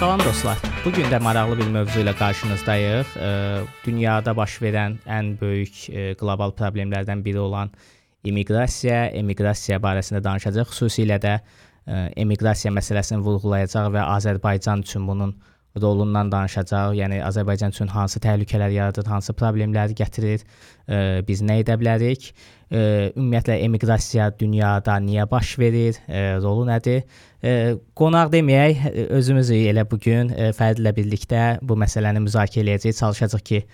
[0.00, 0.58] Salam dostlar.
[0.84, 3.10] Bu gün də maraqlı bir mövzu ilə qarşınızdayıq.
[3.84, 5.76] Dünyada baş verən ən böyük
[6.16, 7.68] qlobal problemlərdən biri olan
[8.24, 10.72] immiqrasiya, emiqrasiya barəsində danışacağıq.
[10.72, 11.34] Xüsusilə də
[12.16, 15.36] emiqrasiya məsələsini vurğulayacaq və Azərbaycan üçün bunun
[15.78, 16.94] rolundan danışacaq.
[16.98, 20.42] Yəni Azərbaycan üçün hansı təhlükələr yaradır, hansı problemləri gətirir,
[20.88, 22.30] e, biz nə edə bilərik?
[22.70, 22.80] E,
[23.14, 27.04] ümumiyyətlə emiqrasiya dünyada niyə baş verir, e, rolu nədir?
[27.42, 27.54] E,
[27.94, 28.86] qonaq deməyək,
[29.20, 33.64] özümüz elə bu gün Fərd ilə birlikdə bu məsələni müzakirə edəcəyik, çalışacağıq ki,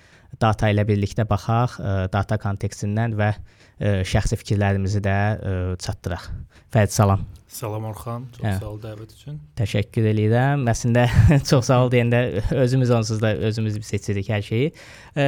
[0.41, 6.29] data ilə birlikdə baxaq, e, data kontekstindən və e, şəxsi fikirlərimizi də e, çatdıraq.
[6.73, 7.25] Fərd salam.
[7.57, 8.55] Salam Orxan, çox hə.
[8.59, 9.39] sağ ol dəvət üçün.
[9.57, 10.67] Təşəkkür edirəm.
[10.73, 11.07] Əslində
[11.51, 12.23] çox sağ ol deyəndə
[12.65, 14.73] özümüz onsuz da özümüz seçirik hər şeyi.
[15.17, 15.27] E,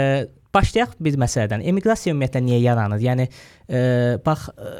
[0.55, 1.65] başlayaq bir məsələdən.
[1.73, 3.05] Emiqrasiya ümumiyyətlə niyə yaranır?
[3.05, 3.83] Yəni e,
[4.25, 4.77] bax e,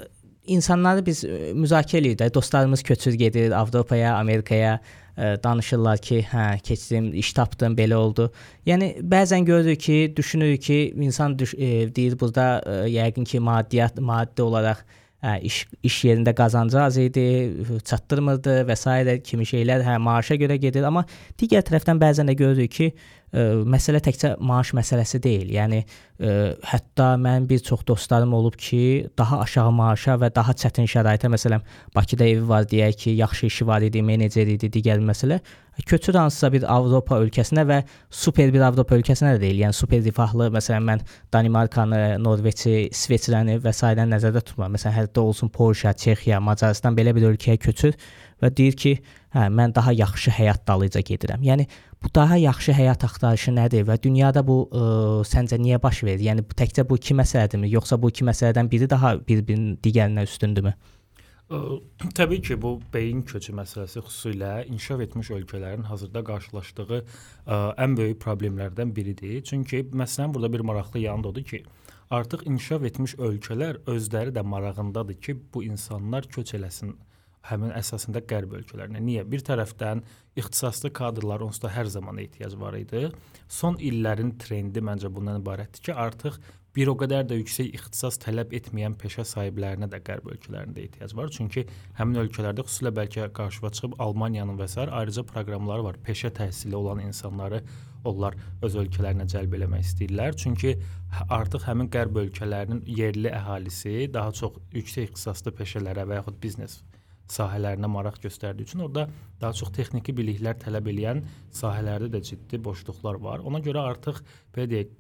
[0.57, 1.23] insanları biz
[1.57, 4.79] müzakirə edirik də, dostlarımız köçür gedir Avropaya, Amerikaya,
[5.19, 8.29] danışırlar ki, hə, keçdim, iş tapdım, belə oldu.
[8.67, 13.99] Yəni bəzən görürük ki, düşünürük ki, insan düş, e, deyir burada e, yəqin ki, maddiyyat,
[13.99, 14.85] maddi olaraq
[15.23, 17.27] hə, iş iş yerində qazancı az idi,
[17.85, 19.19] çatdırmırdı və s.
[19.27, 21.05] kimi şeylər hə maaşa görə gedir, amma
[21.41, 25.53] digər tərəfdən bəzən də görürük ki, ə, məsələ təkcə maaş məsələsi deyil.
[25.53, 26.35] Yəni ə,
[26.71, 31.65] hətta mənim bir çox dostlarım olub ki, daha aşağı maaşa və daha çətin şəraitə, məsələn,
[31.95, 35.41] Bakıda evi var deyək ki, yaxşı işi var idi, menecer idi, digər məsələ
[35.87, 37.77] köçür hansısa bir Avropa ölkəsinə və
[38.11, 39.61] super bir Avropa ölkəsinə də deyil.
[39.63, 43.93] Yəni super rifahlı, məsələn mən Danimarkanı, Norveçi, İsveçrəni və s.
[43.99, 44.75] nəzərdə tutmuram.
[44.75, 47.95] Məsələn, hətta olsun Polşa, Çexiya, Macarıstan belə bir ölkəyə köçür
[48.43, 48.93] və deyir ki,
[49.35, 51.43] hə, mən daha yaxşı həyat dalıyca gedirəm.
[51.47, 51.69] Yəni
[52.03, 54.85] bu daha yaxşı həyat axtarışı nədir və dünyada bu ə,
[55.29, 56.23] səncə niyə baş verir?
[56.31, 60.75] Yəni bu təkcə bu iki məsələdirmi, yoxsa bu iki məsələdən biri daha bir-birinin digərinə üstündürmü?
[62.15, 67.05] Təbii ki, bu beyin köçü məsələsi xüsusilə inkişaf etmiş ölkələrin hazırda qarşılaşdığı ə,
[67.81, 69.41] ən böyük problemlərdən biridir.
[69.49, 71.63] Çünki məsələn burada bir maraqlı yanı da odur ki,
[72.11, 76.93] artıq inkişaf etmiş ölkələr özləri də marağındadır ki, bu insanlar köç eləsin
[77.49, 79.01] həmin əsasında qərb ölkələrinə.
[79.05, 79.25] Niyə?
[79.29, 80.03] Bir tərəfdən
[80.39, 83.09] ixtisaslı kadrlar onsuz da hər zaman ehtiyac var idi.
[83.49, 86.39] Son illərin trendi məncə bundan ibarətdir ki, artıq
[86.77, 91.33] bir o qədər də yüksək ixtisas tələb etməyən peşə sahiblərinə də qərb ölkələrində ehtiyac var.
[91.35, 91.65] Çünki
[91.99, 94.85] həmin ölkələrdə xüsusilə bəlkə qarşıva çıxıb Almaniyanın və s.
[94.87, 95.99] ayrıca proqramları var.
[96.05, 97.63] Peşə təhsili olan insanları
[98.07, 100.37] onlar öz ölkələrinə cəlb eləmək istəyirlər.
[100.39, 100.77] Çünki
[101.35, 106.79] artıq həmin qərb ölkələrinin yerli əhalisi daha çox yüksək ixtisaslı peşələrə və yaxud biznes
[107.33, 109.09] sahələrinə maraq göstərdiyi üçün orada
[109.41, 111.25] daha çox texniki biliklər tələb eləyən
[111.55, 113.45] sahələrdə də ciddi boşluqlar var.
[113.45, 114.23] Ona görə artıq
[114.55, 114.95] belə deyək,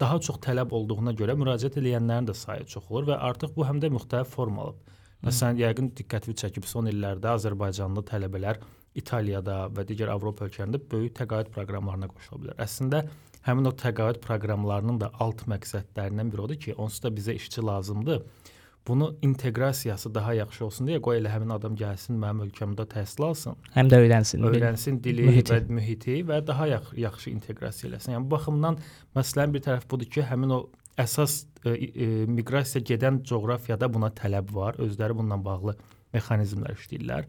[0.00, 3.82] daha çox tələb olduğuna görə müraciət edənlərin də sayı çox olur və artıq bu həm
[3.82, 4.78] də müxtəlif form alıb.
[5.20, 8.62] Məsələn, yəqin diqqətini çəkib son illərdə Azərbaycanlı tələbələr
[8.96, 12.56] İtaliyada və digər Avropa ölkələrində böyük təqaüd proqramlarına qoşula bilər.
[12.64, 13.02] Əslində
[13.44, 18.24] həmin o təqaüd proqramlarının da alt məqsədlərindən biri odur ki, onsuz da bizə işçi lazımdır
[18.86, 23.58] bunu inteqrasiyası daha yaxşı olsun deyə qoy elə həmin adam gəlsin mənim ölkəmdə təhsil alsın.
[23.74, 24.44] Həm də öyrənsin.
[24.48, 25.52] Öyrənsin dili mühiti.
[25.52, 28.16] və mühiti və daha yax yaxşı inteqrasiya eləsin.
[28.16, 28.80] Yəni bu baxımdan
[29.16, 30.60] məsələn bir tərəf budur ki, həmin o
[30.98, 34.80] əsas e, e, miqrasiya gedən coğrafiyada buna tələb var.
[34.80, 35.76] Özləri bununla bağlı
[36.14, 37.28] mexanizmlər işləyirlər.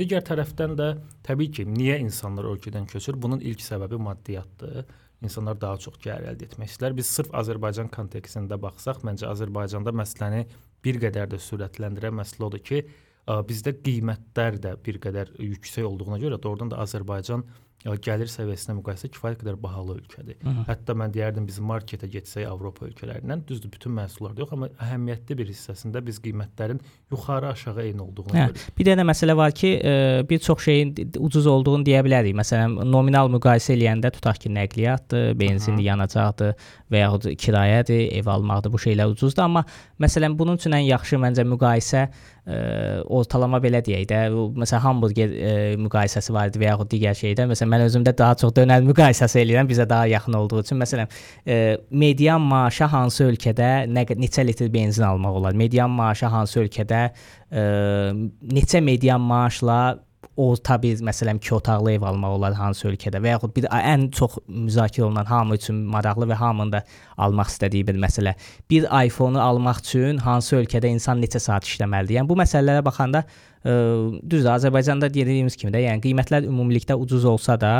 [0.00, 0.88] Digər tərəfdən də
[1.28, 3.20] təbii ki, niyə insanlar ölkədən köçür?
[3.20, 4.82] Bunun ilk səbəbi maddiyyatdır
[5.22, 6.96] insanlar daha çox gəlir əldə etmək istəyirlər.
[6.96, 10.46] Biz sırf Azərbaycan kontekstində baxsaq, məncə Azərbaycanda məsələni
[10.84, 12.82] bir qədər də sürətləndirən məsələ odur ki,
[13.46, 17.44] bizdə qiymətlər də bir qədər yüksək olduğuna görə doğrudan da Azərbaycan
[17.80, 20.36] gəlir səviyyəsinə müqayisədə kifayət qədər bahalı ölkədir.
[20.42, 20.64] Hı -hı.
[20.68, 25.48] Hətta mən deyərdim biz marketə getsək Avropa ölkələrindən, düzdür, bütün məhsullarda yox, amma əhəmiyyətli bir
[25.48, 26.80] hissəsində biz qiymətlərin
[27.10, 28.76] yuxarı-aşağı eyni olduğunu hə, görürük.
[28.78, 32.36] Bir dənə məsələ var ki, e, bir çox şeyin ucuz olduğunu deyə bilərik.
[32.36, 36.52] Məsələn, nominal müqayisə eləyəndə tutaq ki, nəqliyyatdır, benzinli yanacaqdır
[36.92, 39.64] və yaxud kirayədir, ev almaqdır, bu şeylər ucuzdur, amma
[40.00, 42.04] məsələn bunun üçün ən yaxşı məncə müqayisə
[42.46, 44.20] ə, ortalama belə deyək də,
[44.62, 47.46] məsələn hamburger ə, müqayisəsi var idi və yaxud digər şeydə.
[47.50, 50.80] Məsələn mən özümdə daha çox dönər müqayisəsi eləyirəm, bizə daha yaxın olduğu üçün.
[50.82, 51.10] Məsələn,
[51.46, 51.58] ə,
[51.90, 55.58] median maaşa hansı ölkədə nə neçə litr benzin almaq olar?
[55.58, 57.64] Median maaşa hansı ölkədə ə,
[58.58, 59.80] neçə median maaşla
[60.40, 64.38] orta bir məsələn 2 otaqlı ev almaq olar hansı ölkədə və yaxud bir ən çox
[64.48, 66.82] müzakirə olunan hamı üçün maraqlı və hamının da
[67.16, 68.34] almaq istədiyi bir məsələ.
[68.70, 72.18] Bir iPhone-u almaq üçün hansı ölkədə insan neçə saat işləməlidir?
[72.20, 73.76] Yəni bu məsələlərə baxanda ə,
[74.22, 77.74] düzdür, Azərbaycanda dediyimiz kimi də, yəni qiymətlər ümumilikdə ucuz olsa da,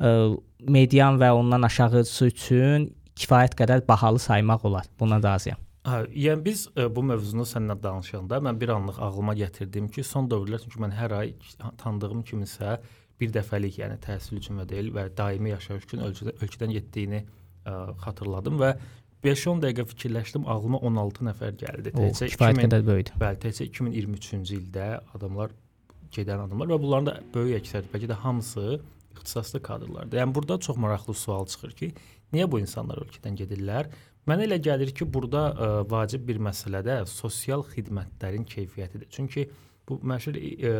[0.00, 0.16] ə,
[0.64, 4.86] median və ondan aşağısı üçün kifayət qədər bahalı saymaq olar.
[5.00, 5.67] Buna razıyam.
[5.88, 10.04] Hə, yəni biz ə, e, bu mövzunu səninlə danışanda mən bir anlıq ağlıma gətirdim ki,
[10.04, 11.34] son dövrlər çünki mən hər ay
[11.80, 12.76] tanıdığım kimisə
[13.20, 17.28] bir dəfəlik, yəni təhsil üçün və deyil və daimi yaşayış üçün ölkədə, ölkədən getdiyini ə,
[17.72, 18.72] e, xatırladım və
[19.24, 21.94] 5-10 dəqiqə fikirləşdim, ağlıma 16 nəfər gəldi.
[22.68, 23.16] Qədər böyükdü.
[23.18, 25.56] Bəli, təkcə 2023-cü ildə adamlar
[26.14, 28.78] gedən adamlar və bunların da böyük əksəriyyəti, bəlkə də hamısı
[29.16, 30.20] ixtisaslı kadrlardır.
[30.20, 31.90] Yəni burada çox maraqlı sual çıxır ki,
[32.32, 33.90] niyə bu insanlar ölkədən gedirlər?
[34.28, 39.08] Mənə elə gəlir ki, burada ə, e, vacib bir məsələ də sosial xidmətlərin keyfiyyətidir.
[39.14, 39.46] Çünki
[39.88, 40.74] bu məşhur ə, e,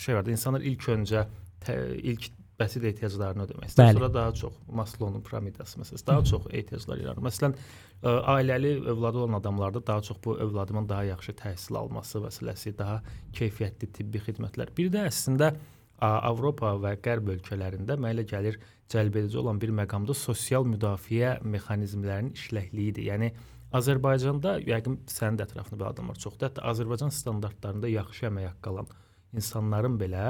[0.00, 1.24] şey var da, insanlar ilk öncə
[1.64, 2.28] tə, ilk
[2.60, 3.96] bəsit ehtiyaclarını ödəmək istəyir.
[3.96, 7.24] Sonra daha çox Maslow'un piramidası məsələsi, daha çox ehtiyaclar yaranır.
[7.30, 7.64] Məsələn, ə,
[8.02, 13.00] e, ailəli övladı olan adamlarda daha çox bu övladımın daha yaxşı təhsil alması məsələsi, daha
[13.38, 14.74] keyfiyyətli tibbi xidmətlər.
[14.76, 15.54] Bir də əslində
[16.00, 18.58] Avropa və Qərb ölkələrində mənə elə gəlir
[18.90, 23.06] cəlbedici olan bir məqamda sosial müdafiə mexanizmlərinin işləkliyidir.
[23.10, 23.32] Yəni
[23.76, 26.48] Azərbaycanda yəqin sənin də ətrafında belə adamlar çoxdur.
[26.48, 28.88] Hətta Azərbaycan standartlarında yaxşı əmək haqqı alan
[29.36, 30.24] insanların belə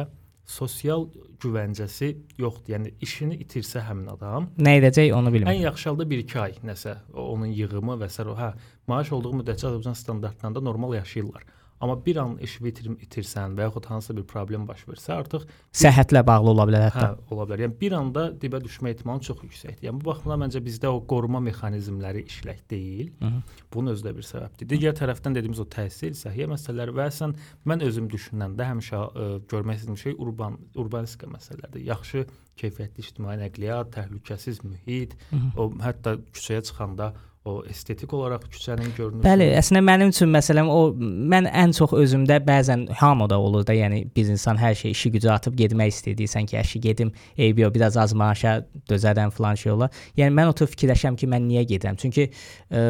[0.50, 1.06] sosial
[1.40, 2.10] güvəncəsi
[2.42, 2.74] yoxdur.
[2.74, 5.52] Yəni işini itirsə həmin adam nə edəcək onu bilmir.
[5.54, 8.26] Ən yaxşı halda 1-2 ay nəsə onun yığımı və s.
[8.42, 8.50] hə
[8.90, 11.46] maaş olduğu müddətcə Azərbaycan standartlarında normal yaşayırlar.
[11.80, 16.20] Amma bir an eşivi itir itirsən və yaxud hansısa bir problem baş versə, artıq səhhətlə
[16.28, 17.06] bağlı ola bilər hətta.
[17.14, 17.62] Hə, ola bilər.
[17.64, 19.86] Yəni bir anda dibə düşmə ehtimalı çox yüksəkdir.
[19.88, 23.08] Yəni bu baxımdan məncə bizdə o qoruma mexanizmləri işlək deyil.
[23.22, 23.40] Hı -hı.
[23.72, 24.68] Bunun özü də bir səbəbdir.
[24.74, 27.34] Digər tərəfdən dediyimiz o təhsil, səhiyyə məsələləri və əsən
[27.64, 31.84] mən özüm düşünəndə həmişə ə, görmək istədiyim şey urban urbanistika məsələlərdir.
[31.84, 32.26] Yaxşı
[32.60, 35.50] keyfiyyətli ictimai nəqliyyat, təhlükəsiz mühit, Hı -hı.
[35.56, 39.24] o hətta küçəyə çıxanda o estetik olaraq küçənin görünüşü.
[39.24, 44.02] Bəli, əslində mənim üçün məsələn o mən ən çox özümdə bəzən hamıda olur da, yəni
[44.16, 47.96] biz insan hər şey işi gücü atıb getmək istəyirsən ki, əşi gedim, eybi yox, biraz
[47.96, 48.58] az maaşa
[48.90, 50.02] dözərəm falan şey olar.
[50.20, 51.96] Yəni mən oturub fikirləşəm ki, mən niyə gedirəm?
[52.02, 52.82] Çünki ə,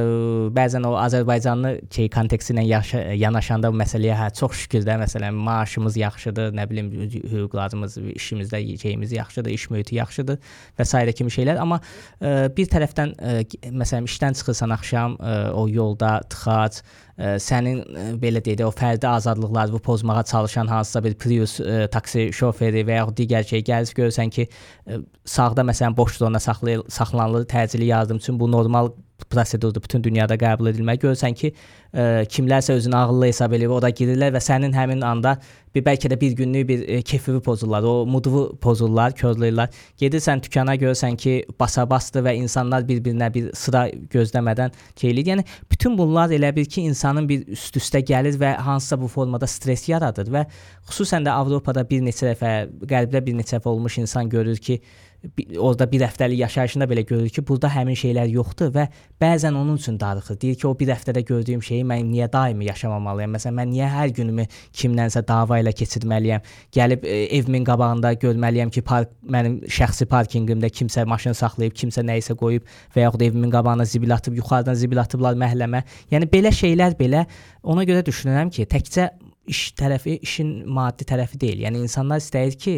[0.59, 5.39] bəzən o Azərbaycanlı şey konteksti ilə yaşa, yanaşanda bu məsələyə hə çox şükür də məsələn
[5.47, 10.43] maaşımız yaxşıdır, nə bilim hüquqlarımız, işimizdə şeyimiz yaxşıdır, iş mühiti yaxşıdır
[10.75, 11.07] və s.
[11.15, 11.79] kimi şeylər, amma
[12.19, 13.39] ə, bir tərəfdən ə,
[13.71, 16.83] məsələn işdən çıxırsan axşam ə, e, o yolda tıxac, ə,
[17.17, 21.59] e, sənin ə, e, belə deyək də o fərdi azadlıqlarını pozmağa çalışan hansısa bir Prius
[21.61, 24.49] ə, taksi şoferi və ya digər şey gəlir görürsən ki,
[24.87, 28.93] ə, sağda məsələn boş zona saxlanılan təcili yardım üçün bu normal
[29.31, 31.01] prosedurdur, bütün dünyada qəbul edilməli.
[31.03, 31.53] Görürsən ki,
[31.93, 35.37] ə, kimlərsə özünü ağıllı hesab edir, o da girirlər və sənin həmin anda
[35.75, 39.71] bir bəlkə də bir günlük bir e, kefivi pozurlar, o mudu pozurlar, körləyirlər.
[40.01, 45.31] Gedirsən dükana görsən ki, basa-basdır və insanlar bir-birinə bir sıra gözləmədən şeylir.
[45.33, 49.89] Yəni bütün bunlar elə bir ki, insanın bir üst-üstə gəlir və hansısa bu formada stres
[49.89, 50.47] yaradır və
[50.91, 52.57] xüsusən də Avropada bir neçə dəfə,
[52.91, 54.81] Qərbdə bir neçə dəfə olmuş insan görür ki,
[55.59, 58.87] orada bir həftəlik yaşayışında belə görür ki, burada həmin şeylər yoxdur və
[59.21, 60.39] bəzən onun üçün darıxır.
[60.41, 63.35] Deyir ki, o bir həftədə gördüyüm şeyi mən niyə daimi yaşamamalıyam?
[63.37, 64.47] Məsələn, mən niyə hər günümü
[64.81, 66.47] kimlənsə dava ilə keçirməliyəm?
[66.77, 72.17] Gəlib e, evimin qabağında görməliyəm ki, park mənim şəxsi parkinqimdə kimsə maşın saxlayıb, kimsə nə
[72.23, 72.65] isə qoyub
[72.97, 75.85] və yaxud evimin qabağına zibil atıb, yuxarıdan zibil atıblar məhəlləmə.
[76.15, 77.27] Yəni belə şeylər belə
[77.63, 79.11] ona görə düşünürəm ki, təkcə
[79.51, 81.65] iş tərəfi, işin maddi tərəfi deyil.
[81.67, 82.77] Yəni insanlar istəyir ki,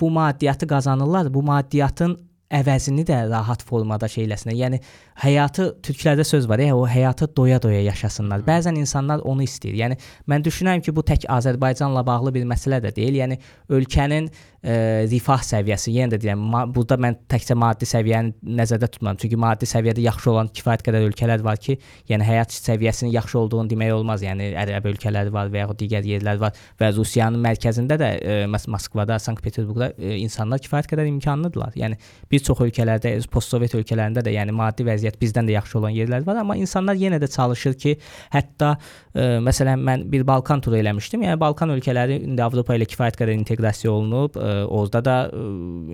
[0.00, 1.28] bu maddiyyatı qazanırlar.
[1.34, 2.16] Bu maddiyyatın
[2.52, 4.54] əvəzini də rahat formada şeyləsinə.
[4.56, 4.80] Yəni
[5.22, 8.42] həyatı türklərdə söz var, ya, o həyatı doya-doya yaşasınlar.
[8.46, 9.76] Bəzən insanlar onu istəyir.
[9.84, 9.98] Yəni
[10.28, 13.20] mən düşünürəm ki, bu tək Azərbaycanla bağlı bir məsələ də deyil.
[13.20, 13.38] Yəni
[13.72, 14.74] ölkənin ə,
[15.10, 16.42] rifah səviyyəsi, yenə də deyirəm,
[16.74, 19.20] burada mən təkcə maddi səviyyəni nəzərdə tutmuram.
[19.22, 21.78] Çünki maddi səviyyədə yaxşı olan kifayət qədər ölkələr var ki,
[22.10, 24.26] yəni həyat səviyyəsinin yaxşı olduğunu demək olmaz.
[24.26, 29.18] Yəni ərəb ölkələri var və ya digər yerlər var və Rusiyanın mərkəzində də ə, Moskvada,
[29.22, 31.78] Sankt-Peterburqda ə, insanlar kifayət qədər imkanlıdırlar.
[31.78, 31.98] Yəni
[32.30, 36.40] bir çox ölkələrdə, postsovet ölkələrində də yəni maddi vəziyyət bizdən də yaxşı olan yerlər var,
[36.42, 37.94] amma insanlar yenə də çalışır ki,
[38.32, 41.24] hətta ə, məsələn mən bir Balkan turu eləmişdim.
[41.26, 44.36] Yəni Balkan ölkələri indi Avropa ilə kifayət qədər inteqrasiya olunub.
[44.36, 45.42] Ə, orada da ə,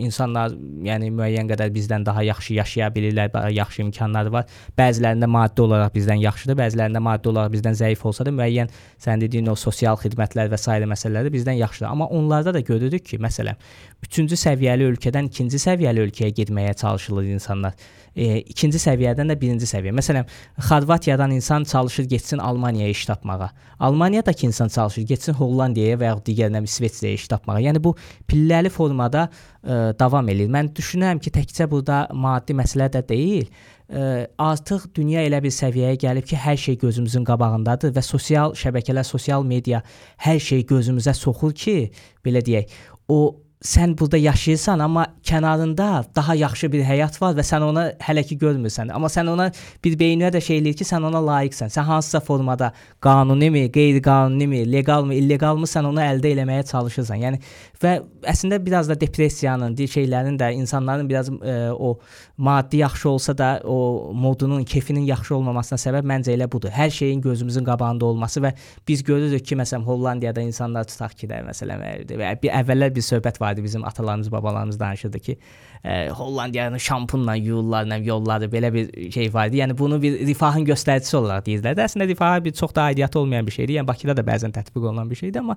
[0.04, 0.54] insanlar
[0.87, 4.48] yəni müəyyən qədər bizdən daha yaxşı yaşaya bilirlər, yaxşı imkanları var.
[4.78, 8.72] Bəzilərində maddi olaraq bizdən yaxşıdır, bəzilərində maddi olaraq bizdən zəif olsa da müəyyən
[9.02, 10.78] sən dediyin o sosial xidmətlər və s.
[10.88, 11.90] məsələləri bizdən yaxşıdır.
[11.90, 13.58] Amma onlarda da görürük ki, məsələn,
[14.06, 17.75] 3-cü səviyyəli ölkədən 2-ci səviyyəli ölkəyə getməyə çalışırlar insanlar.
[18.18, 19.94] E, ikinci səviyyədən də birinci səviyyə.
[19.94, 20.26] Məsələn,
[20.68, 23.50] Xorvatiyadan insan çalışır getsin Almaniyaya iş tapmağa.
[23.78, 27.60] Almaniyadakı insan çalışır getsin Hollandiyaya və ya digər nə İsveçrəyə iş tapmağa.
[27.68, 27.94] Yəni bu
[28.26, 30.50] pilləli formada ə, davam eləyir.
[30.50, 33.48] Mən düşünürəm ki, təkcə burada maddi məsələ də deyil,
[33.87, 39.06] ə, artıq dünya elə bir səviyyəyə gəlib ki, hər şey gözümüzün qabağındadır və sosial şəbəkələr,
[39.06, 39.84] sosial media
[40.26, 41.92] hər şey gözümüzə soxur ki,
[42.26, 42.75] belə deyək,
[43.08, 43.20] o
[43.65, 48.38] sən burada yaşayırsan, amma kənarında daha yaxşı bir həyat var və sən onu hələ ki
[48.38, 48.93] görmürsən.
[48.95, 49.49] Amma sən ona
[49.85, 51.73] bir beyninə də şey eləyir ki, sən ona layiqsən.
[51.75, 52.71] Sən hansısa formada
[53.03, 57.19] qanunimi, qeyri-qanunimi, legalmı, illegalmı sən onu əldə etməyə çalışırsan.
[57.25, 57.43] Yəni
[57.83, 57.97] və
[58.31, 61.99] əslində biraz da depressiyanın, dir şeylərin də insanların biraz e, o
[62.38, 66.71] maddi yaxşı olsa da o modunun, keyfinin yaxşı olmamasına səbəb məncə elə budur.
[66.71, 68.54] Hər şeyin gözümüzün qabağında olması və
[68.88, 71.83] biz görürük ki, məsələn Hollandiyada insanlar tutaq ki, də məsələn
[72.14, 75.38] və əvvəllər bir söhbət var vardı bizim atalarımız, babalarımız danışırdı ki,
[75.85, 79.56] e, Hollandiyanı şampunla yuyurlar, nə yolları belə bir şey vardı.
[79.56, 81.78] Yəni bunu bir rifahın göstəricisi olaraq deyirlər.
[81.78, 83.75] Də əslində rifah bir çox da aidiyyatı olmayan bir şeydir.
[83.78, 85.56] Yəni Bakıda da bəzən tətbiq olunan bir şeydir, amma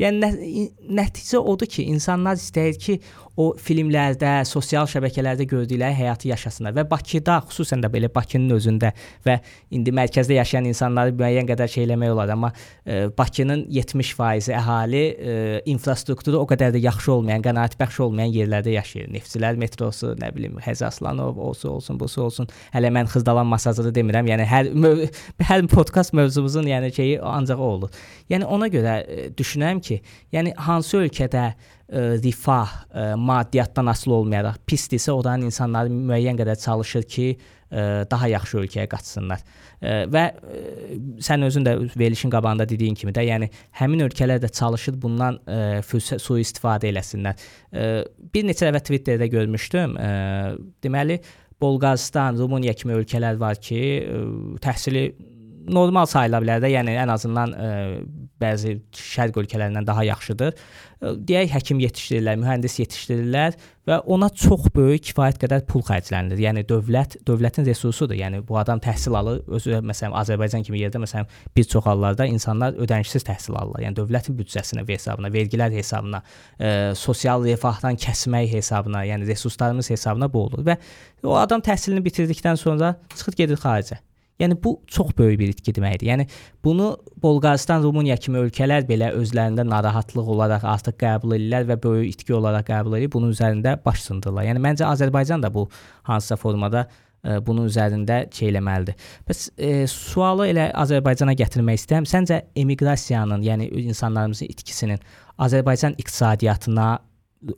[0.00, 0.32] yəni nə,
[1.02, 3.00] nəticə odur ki, insanlar istəyir ki,
[3.40, 8.90] o filmlərdə, sosial şəbəkələrdə gördükləri həyatı yaşasınlar və Bakıda, xüsusən də belə Bakının özündə
[9.24, 9.38] və
[9.72, 12.52] indi mərkəzdə yaşayan insanları müəyyən qədər şey eləmək olar, amma
[12.84, 15.36] e, Bakının 70% əhali e,
[15.72, 19.08] infrastrukturu o qədər də yaxşı olmayan, qənaətbəxş olmayan yerlərdə yaşayır.
[19.16, 22.50] Neftçilər metrosu, nə bilim, Həzaslanov olsun, olsun, busu olsun.
[22.74, 24.30] Hələ mən Xızdalan masajını demirəm.
[24.32, 24.72] Yəni hər
[25.48, 28.02] hər podkast mövzumuzun yəni şeyi ancaq o olur.
[28.32, 30.00] Yəni ona görə e, düşünürəm ki,
[30.34, 31.54] yəni hansı ölkədə ə,
[32.22, 37.52] rifah, ə, maddiyyatdan asılı olmayaraq pisdirsə, oranın insanları müəyyən qədər çalışır ki, ə,
[38.10, 39.42] daha yaxşı ölkəyə qaçsınlar.
[39.82, 40.62] Və ə,
[41.24, 43.48] sən özün də verilişin qabağında dediyin kimi də, yəni
[43.80, 47.40] həmin ölkələr də çalışır bundan ə, sui-istifadə eləsinlər.
[47.72, 47.86] Ə,
[48.34, 49.96] bir neçə dəfə Twitterdə görmüşdüm.
[50.84, 51.18] Deməli
[51.62, 53.82] Bolqarıstan, Rumıniya kimi ölkələr var ki,
[54.62, 55.04] təhsili
[55.68, 57.68] normal sayıla bilər də, yəni ən azından ə,
[58.42, 60.52] bəzi şərq ölkələrindən daha yaxşıdır.
[60.52, 63.56] Ə, deyək həkim yetişdirirlər, mühəndis yetişdirirlər
[63.88, 66.42] və ona çox böyük kifayət qədər pul xərclənilir.
[66.44, 68.16] Yəni dövlət dövlətin resursudur.
[68.18, 72.78] Yəni bu adam təhsil alır, özü məsələn Azərbaycan kimi yerdə məsələn bir çox hallarda insanlar
[72.78, 73.86] ödənişsiz təhsil alırlar.
[73.86, 76.22] Yəni dövlətin büdcəsinə və hesabına, vergilər hesabına,
[76.58, 80.78] ə, sosial rifahdan kəsmək hesabına, yəni resurslarımız hesabına bu olur və
[81.26, 84.02] o adam təhsilini bitirdikdən sonra çıxır gedir xaricə.
[84.40, 86.08] Yəni bu çox böyük bir itki deməkdir.
[86.08, 86.26] Yəni
[86.64, 92.34] bunu Bolqarıstan, Rumıniya kimi ölkələr belə özlərində narahatlıq olaraq artıq qəbul edirlər və böyük itki
[92.34, 93.12] olaraq qəbul edir.
[93.12, 94.48] Bunun üzərində baş sındırırlar.
[94.50, 95.68] Yəni məncə Azərbaycan da bu
[96.08, 98.98] hansısa formada ə, e, bunun üzərində çeyləməlidir.
[99.28, 102.08] Bəs e, sualı elə Azərbaycana gətirmək istəyirəm.
[102.10, 105.06] Səncə emiqrasiyanın, yəni insanlarımızın itkisinin
[105.38, 106.90] Azərbaycan iqtisadiyyatına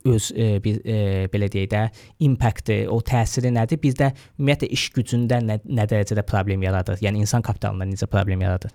[0.05, 1.83] öz e, bir e, belə deyək də
[2.27, 3.81] impakti, o təsiri nədir?
[3.81, 6.99] Bizdə ümumiyyətlə iş gücündə nə, nə dərəcədə problem yaradır?
[7.05, 8.73] Yəni insan kapitalında necə problem yaradır?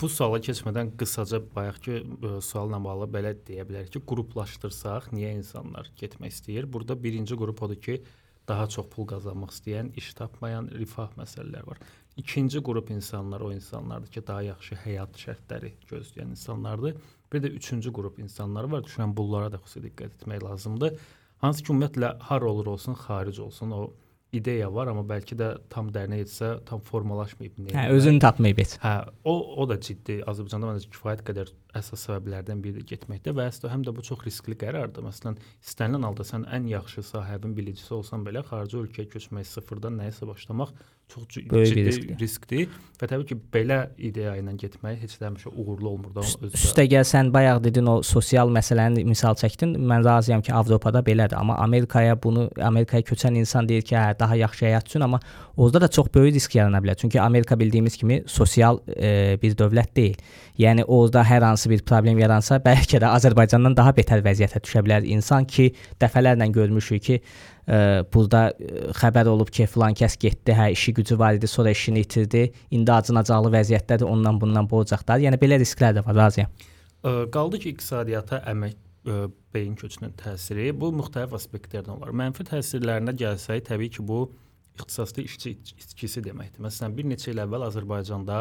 [0.00, 5.88] Bu suala keçmədən qısaca bayaqki e, sualla bağlı belə deyə bilərik ki, qruplaşdırsaq, niyə insanlar
[5.96, 6.68] getmək istəyir?
[6.72, 8.02] Burada birinci qrup odur ki,
[8.48, 11.80] daha çox pul qazanmaq istəyən, iş tapmayan, rifah məsələləri var.
[12.16, 17.00] İkinci qrup insanlar o insanlardır ki, daha yaxşı həyat şərtləri gözləyən insanlardır.
[17.32, 18.84] Bir də üçüncü qrup insanlar var.
[18.86, 20.98] Düşünürəm bunlara da xüsusi diqqət etmək lazımdır.
[21.44, 23.92] Hansı ki ümumiyyətlə har olur olsun, xaric olsun, o
[24.36, 27.58] ideya var, amma bəlkə də tam dərinə yetsə, tam formalaşmayıb.
[27.74, 28.76] Hə, özünü tapmayıb heç.
[28.82, 33.46] Hə, o o da ciddi Azərbaycanda məncə kifayət qədər əsas səbəblərdən biri də getməkdə və
[33.50, 35.04] əslində həm də bu çox riskli qərardır.
[35.06, 40.28] Məsələn, istənilən halda sən ən yaxşı sahəbin bilicisi olsan belə xarici ölkəyə köçmək, sıfırdan nəyisə
[40.28, 40.74] başlamaq
[41.08, 42.18] çox Böyük ciddi riskdir.
[42.18, 42.68] riskdir
[43.00, 46.50] və təbii ki, belə ideya ilə getmək heç də həmişə uğurlu olmur da özü.
[46.56, 49.76] Üstəgəl sən bayaq dedin o sosial məsələni misal çəkdin.
[49.78, 54.36] Mən razıyam ki, Avropada belədir, amma Amerikaya bunu Amerikaya köçən insan deyir ki, hə, daha
[54.42, 55.20] yaxşı həyat üçün, amma
[55.56, 56.96] orada da çox böyük risk yarana bilər.
[56.96, 60.18] Çünki Amerika bildiyimiz kimi sosial e, bir dövlət deyil.
[60.60, 65.06] Yəni orada hər hansı bir problem yaransa, bəlkə də Azərbaycandan daha betər vəziyyətə düşə bilər
[65.08, 65.68] insan ki,
[66.00, 67.18] dəfələrlə görmüşük ki,
[67.66, 67.80] ə,
[68.12, 72.06] burada ə, xəbər olub ki, filan kəs getdi, hə işi gücü var idi, sonra işini
[72.06, 72.46] itirdi.
[72.70, 75.26] İndi acınacaqlı vəziyyətdədir, ondan bundan borc axtarır.
[75.28, 76.52] Yəni belə risklər də var, razıyam.
[77.02, 79.20] Ə, qaldı ki, iqtisadiyyata əmək ə,
[79.54, 82.16] beyin köçünün təsiri bu müxtəlif aspektlərdən olar.
[82.16, 84.24] Mənfi təsirlərinə gəlsək, təbii ki, bu
[84.76, 86.60] ixtisaslı işçi itkisi deməkdir.
[86.64, 88.40] Məsələn, bir neçə il əvvəl Azərbaycanda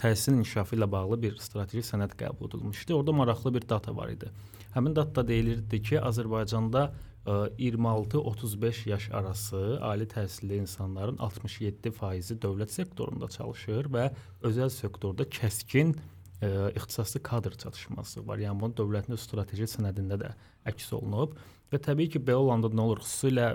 [0.00, 2.94] təhsilin inkişafı ilə bağlı bir strateji sənəd qəbul edilmişdi.
[2.94, 4.30] Orada maraqlı bir data var idi.
[4.74, 6.90] Həmin datda deyilirdi ki, Azərbaycanda
[7.26, 14.04] 26-35 yaş arası ali təhsilli insanların 67%-i dövlət sektorunda çalışır və
[14.46, 18.38] özəl sektorda kəskin ə, ixtisaslı kadr çatışmazlığı var.
[18.44, 20.30] Yəni bunu dövlətin strateji sənədində də
[20.70, 21.34] əks olunub.
[21.72, 23.02] Və təbii ki, belə olanda nə olur?
[23.02, 23.48] Xüsusilə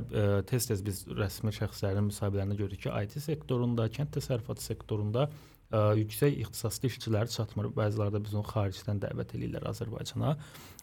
[0.50, 6.90] tez-tez biz rəsmi şəxslərin müsahibələrində görürük ki, IT sektorunda, kənd təsərrüfatı sektorunda ə, yüksək ixtisaslı
[6.92, 7.72] işçilər çatmır.
[7.78, 10.36] Bəziləri də biz onu xaricdən dəvət eləyirlər Azərbaycana.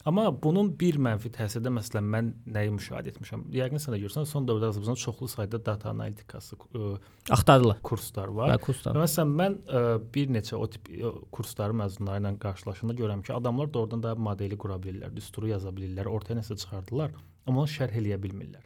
[0.08, 3.42] Amma bunun bir mənfi təsiri də məsələn mən nəyi müşahidə etmişəm?
[3.52, 6.92] Yəqin sən də görürsən, son dövrdə Azərbaycanda çoxlu sayda data analitikası ə,
[7.34, 8.54] axtarılır kurslar var.
[8.54, 8.96] Və kurslar.
[8.96, 9.82] Və məsələn mən ə,
[10.14, 14.14] bir neçə o tip ə, kursları məzunları ilə qarşılaşanda görürəm ki, adamlar da oradan da
[14.14, 17.12] modeli qura bilirlər, düsturu yaza bilirlər, ortaya nəsə çıxardılar,
[17.44, 18.64] amma onu şərh eləyə bilmirlər.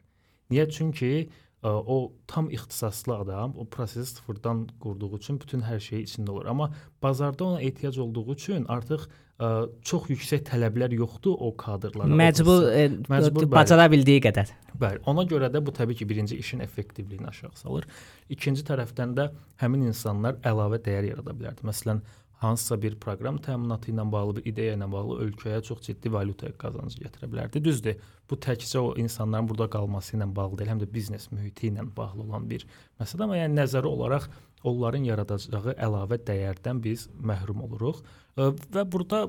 [0.52, 0.69] Niyə?
[0.71, 6.31] Çünki ə, o tam ixtisaslı adam o prosesi sıfırdan qurduğu üçün bütün hər şey içində
[6.31, 6.47] olur.
[6.47, 9.07] Amma bazarda ona ehtiyac olduğu üçün artıq
[9.38, 9.50] ə,
[9.87, 12.11] çox yüksək tələblər yoxdur o kadrlara.
[12.11, 14.50] Məcbur, e, məcbur bacara bildiyi qədər.
[14.83, 17.87] Bəli, ona görə də bu təbii ki, birinci işin effektivliyini aşağı salır.
[18.33, 19.28] İkinci tərəfdən də
[19.62, 21.66] həmin insanlar əlavə dəyər yarada bilərdi.
[21.69, 22.02] Məsələn,
[22.43, 27.05] hansısa bir proqram təminatı ilə bağlı, bir ideya ilə bağlı ölkəyə çox ciddi valyuta qazancı
[27.05, 27.63] gətirə bilərdi.
[27.65, 31.87] Düzdür, bu təkcə o insanların burada qalması ilə bağlı deyil, həm də biznes mühiti ilə
[31.97, 32.67] bağlı olan bir
[33.01, 33.27] məsələdir.
[33.29, 34.27] Amma yəni nəzəri olaraq
[34.67, 38.03] onların yaradacağı əlavə dəyərdən biz məhrum oluruq.
[38.37, 39.25] Və burada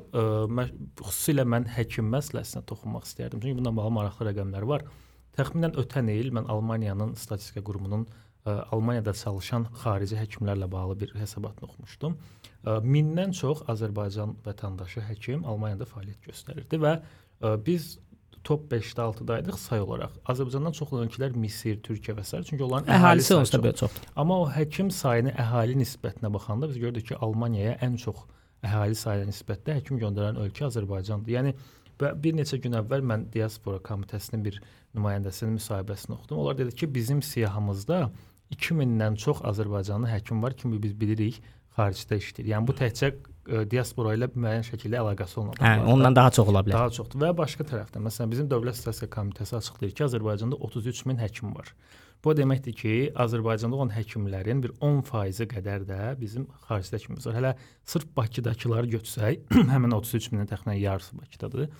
[1.03, 3.41] xüsusilə mən həkim məsələsinə toxunmaq istərdim.
[3.41, 4.85] Çünki bununla bağlı maraqlı rəqəmlər var.
[5.37, 8.05] Təxminən ötən il mən Almaniyanın statistika qurumunun
[8.45, 12.17] Almaniyada çalışan xarici həkimlərlə bağlı bir hesabatını oxumuşdum.
[12.83, 16.97] Mindən çox Azərbaycan vətəndaşı həkim Almaniyada fəaliyyət göstərirdi və
[17.63, 17.97] biz
[18.43, 20.17] top 5-də 6-da idik say olaraq.
[20.27, 22.41] Azərbaycandan çox olan ölkələr Misir, Türkiyə və s.
[22.43, 24.09] çünki onların əhalisi onsuz da çoxdur.
[24.15, 28.25] Amma o həkim sayını əhali nisbətinə baxanda biz gördük ki, Almaniyaya ən çox
[28.63, 31.31] əhali sayına nisbətdə həkim göndərən ölkə Azərbaycandır.
[31.37, 31.55] Yəni
[32.01, 34.59] və bir neçə gün əvvəl mən diaspora komitəsinin bir
[34.95, 36.43] nümayəndəsinin müsahibəsini oxudum.
[36.43, 38.09] Onlar dedi ki, bizim siyahımızda
[38.53, 41.41] 2000-dən çox Azərbaycanlı həkim var kimi biz bilirik
[41.77, 42.49] xaricdə işləyir.
[42.53, 43.15] Yəni bu təkcə ə,
[43.47, 45.59] e, diaspora ilə müəyyən şəkildə əlaqəsi olan.
[45.59, 46.77] Hə, ondan daha çox ola bilər.
[46.77, 47.21] Daha çoxdur.
[47.23, 51.73] Və başqa tərəfdən məsələn bizim Dövlət Statistika Komitəsi açıqlayır ki, Azərbaycanda 33 min həkim var.
[52.23, 57.39] Bu deməkdir ki, Azərbaycanda olan həkimlərin bir 10% qədər də bizim xaricdə həkimimiz var.
[57.39, 57.55] Hələ
[57.89, 61.73] sırf Bakıdakıları götürsək, həmin 33 minin təxminən yarısı Bakıdadır.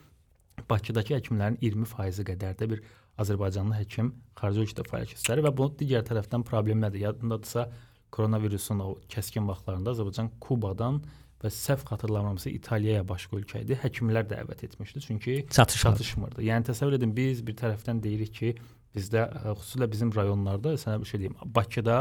[0.69, 2.83] Bakıdakı həkimlərin 20% qədər də bir
[3.21, 7.03] Azərbaycanlı həkim xarici ölkədə fəaliyyət göstərir və bu digər tərəfdən problem nədir?
[7.07, 7.67] Yadındadırsa,
[8.13, 11.01] koronavirusun o kəskin vaxtlarında Azərbaycan Kubadan
[11.43, 13.77] və səhv xatırlamıramsa İtaliyaya başqa ölkə idi.
[13.83, 15.97] Həkimlər dəvət etmişdi, çünki çatışmırdı.
[15.97, 16.45] çatışmırdı.
[16.49, 18.53] Yəni təsəvvür edin biz bir tərəfdən deyirik ki,
[18.95, 19.25] bizdə
[19.59, 21.97] xüsusilə bizim rayonlarda sənə bir şey deyim, Bakıda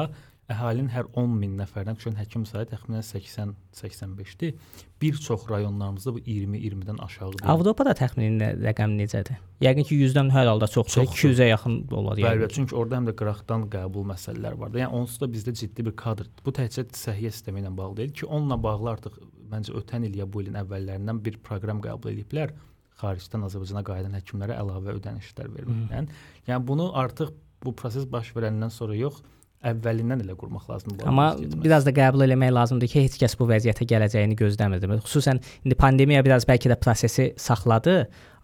[0.52, 4.54] əhalinin hər 10 min nəfərdən düşən həkim sayı təxminən 80-85-dir.
[5.02, 7.44] Bir çox rayonlarımızda bu 20-20-dən aşağıdır.
[7.52, 9.38] Avropada təxmini rəqəm necədir?
[9.64, 12.42] Yəqin ki 100-dən hər halda çoxdur, 200-ə yaxın olar yəni.
[12.42, 14.82] Bəli, çünki orada həm də qıraqdan qəbul məsələləri var da.
[14.84, 16.30] Yəni onsuz da bizdə ciddi bir kadr.
[16.46, 20.26] Bu təkcə səhiyyə sistemi ilə bağlı deyil ki, onunla bağlı artıq məncə ötən il ya
[20.26, 22.54] bu ilin əvvəllərindən bir proqram qəbul ediblər
[23.02, 26.02] xaricdən Azərbaycana qayıdan həkimlərə əlavə ödənişlər verməklə.
[26.48, 27.32] Yəni bunu artıq
[27.64, 29.22] bu proses baş verəndən sonra yox,
[29.70, 31.06] əvvəlindən elə qurmaq lazımdır.
[31.10, 31.28] Amma
[31.64, 34.90] biraz da qəbul eləmək lazımdır ki, heç kəs bu vəziyyətə gələcəyini gözləmirdi.
[35.06, 37.96] Xüsusən indi pandemiya biraz bəlkə də prosesi saxladı,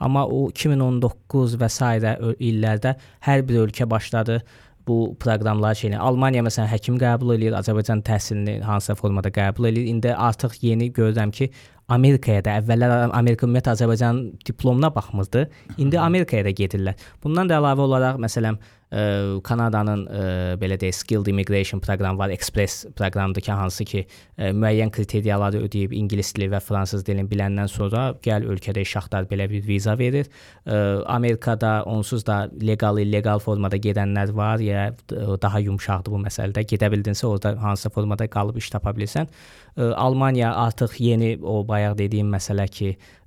[0.05, 1.93] amma o 2019 və s.
[2.51, 2.95] illərdə
[3.27, 4.43] hər bir ölkə başladı
[4.89, 5.99] bu proqramlar şeyini.
[6.01, 9.91] Almaniya məsələn həkim qəbul eləyir, Azərbaycan təhsilini hansısa formada qəbul eləyir.
[9.93, 11.51] İndi artıq yeni görürəm ki,
[11.89, 15.47] Amerikaya da əvvəllər Amerika ümumiyyətlə Azərbaycanın diplomuna baxmırdı.
[15.81, 16.99] İndi Amerikaya da gedirlər.
[17.25, 20.27] Bundan da əlavə olaraq məsələn ə, Kanadanın ə,
[20.61, 25.95] belə deyək skilled immigration proqramı var, Express proqramıdır ki, hansı ki ə, müəyyən kriteriyaları ödəyib
[25.97, 30.29] ingilis dili və fransız dilini biləndən sonra gəl ölkədə iş axtar belə bir viza verir.
[30.67, 36.67] Ə, Amerikada onsuz da legal illegal formada gedənlər var, ya daha yumşaqdır bu məsələdə.
[36.69, 39.33] Gedə bildinsə orada hansısa formada qalıb iş tapa bilirsən.
[39.79, 43.18] Ə, Almaniya artıq yeni o bayaq dediyim məsələ ki, ə,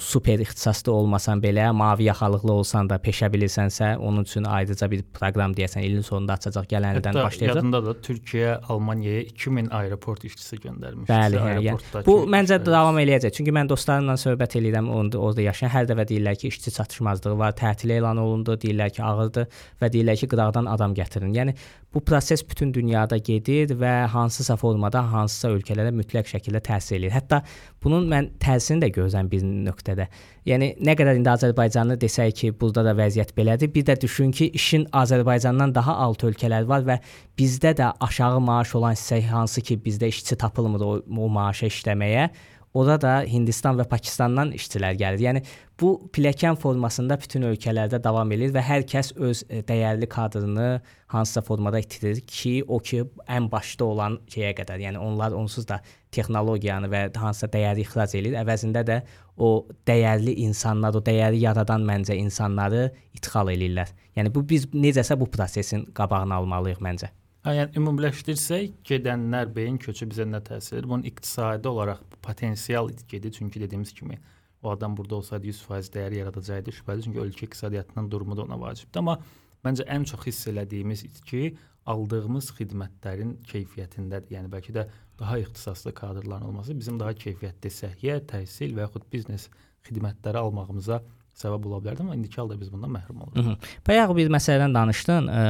[0.00, 5.52] super ixtisaslı olmasan belə, mavi yaxalıqlı olsan da peşə bilirsənsə, onun üçün ayrıca bir proqram
[5.56, 7.58] deyəsən ilin sonunda açacaq, gələn ildən başlayacaq.
[7.58, 11.10] Yadında da Türkiyə Almaniyaya 2000 aeroport işçisi göndərmişdi.
[11.12, 12.72] Bəli, hə, yəni, bu məncə işçilər.
[12.72, 13.34] davam eləyəcək.
[13.36, 17.52] Çünki mən dostlarımla söhbət eləyirəm, orada, orada yaşayan hər dəfə deyirlər ki, işçi çatışmazlığı var,
[17.60, 21.36] tətil elan olundu, deyirlər ki, ağırdır və deyirlər ki, qıraqdan adam gətirin.
[21.36, 21.56] Yəni
[21.94, 27.16] bu proses bütün dünyada gedir və hansısa formada hansısa ölkələrə mütləq şəkildə təsir eləyir.
[27.16, 27.42] Hətta
[27.82, 30.06] bunun mən təsirini də görürəm bir nöqtədə.
[30.48, 33.72] Yəni nə qədər indi Azərbaycanlı desək ki, burada da vəziyyət belədir.
[33.74, 37.00] Bir də düşün ki, işin Azərbaycandan daha alt ölkələr var və
[37.38, 40.94] bizdə də aşağı maaş olan hissə hansı ki, bizdə işçi tapılmır o,
[41.26, 42.30] o maaşa işləməyə
[42.74, 45.22] ora da Hindistan və Pakistandan işçilər gəlir.
[45.24, 45.42] Yəni
[45.80, 51.42] bu pilləkən formasında bütün ölkələrdə davam edir və hər kəs öz e, dəyərli kadrını hansısa
[51.42, 54.82] formada itirir ki, o ki ən başda olan şeyə qədər.
[54.86, 55.80] Yəni onlar onsuz da
[56.14, 58.36] texnologiyanı və hansısa dəyəri ixrac edir.
[58.40, 58.98] Əvəzində də
[59.36, 63.94] o dəyərli insanlar, o dəyəri yaradan məncə insanları idxal eləyirlər.
[64.18, 67.12] Yəni bu biz necəsə bu prosesin qabağını almalıyıq məncə.
[67.46, 70.90] Hə, yəni ümumiləşdirsək, gedənlər beyin köçü bizə nə təsir edir?
[70.90, 74.18] Bunun iqtisadi olaraq potensial gedir, çünki dediyimiz kimi
[74.62, 79.00] o adam burada olsaydı 100% dəyər yaradacaqdı şübhəli, çünki ölkə iqtisadiyyatının durumu da ona vacibdir.
[79.00, 79.16] Amma
[79.64, 81.54] məncə ən çox hiss elədiyimiz itki
[81.88, 84.34] aldığımız xidmətlərin keyfiyyətindədir.
[84.36, 84.84] Yəni bəlkə də
[85.20, 89.48] daha ixtisaslı kadrların olması bizim daha keyfiyyətli səhiyyə, təhsil və yaxud biznes
[89.86, 91.00] xidmətləri almağımıza
[91.40, 93.70] səbəb ola bilərdi, amma indiki halda biz bundan məhrum oluruq.
[93.86, 95.42] Bayaq bir məsələdən danışdın, ə,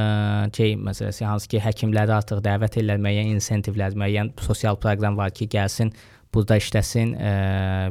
[0.55, 5.49] şey məsələsi hansı ki, həkimləri artıq dəvət edirlər, müəyyən insentivlər, müəyyən sosial proqram var ki,
[5.51, 5.91] gəlsin
[6.31, 7.31] burada işləsin, ə,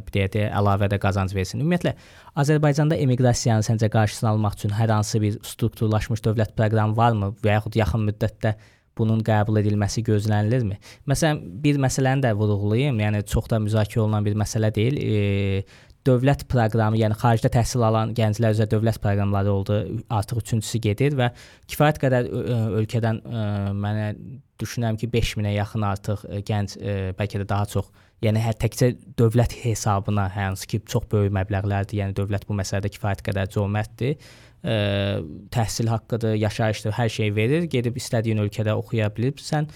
[0.06, 1.60] bir deyə də əlavə də qazanc versin.
[1.60, 1.92] Ümumiyyətlə
[2.40, 7.76] Azərbaycanda emiqrasiyanın səncə qarşısını almaq üçün hər hansı bir strukturlaşmış dövlət proqramı varmı və yaxud
[7.76, 8.54] yaxın müddətdə
[8.98, 10.80] bunun qəbul edilməsi gözlənilirmi?
[11.10, 12.98] Məsələn, bir məsələni də vurğulayım.
[13.04, 14.98] Yəni çox da müzakirə olunan bir məsələ deyil.
[15.00, 15.62] E,
[16.06, 19.80] dövlət proqramı, yəni xaricdə təhsil alan gənclər üzrə dövlət proqramları oldu.
[20.08, 21.30] Artıq üçüncüsü gedir və
[21.68, 22.28] kifayət qədər
[22.80, 23.42] ölkədən ə,
[23.76, 24.06] mənə
[24.60, 27.90] düşünürəm ki, 5000-ə yaxın artıq ə, gənc ə, bəlkə də daha çox,
[28.24, 32.00] yəni hər təkcə dövlət hesabına, hansı ki, çox böyük məbləğlərdir.
[32.00, 34.16] Yəni dövlət bu məsələdə kifayət qədər cömərtdir.
[34.60, 34.74] Ə,
[35.54, 37.62] təhsil haqqıdır, yaşayışdır, hər şey verir.
[37.72, 39.70] Gedib istədiyin ölkədə oxuya bilirsən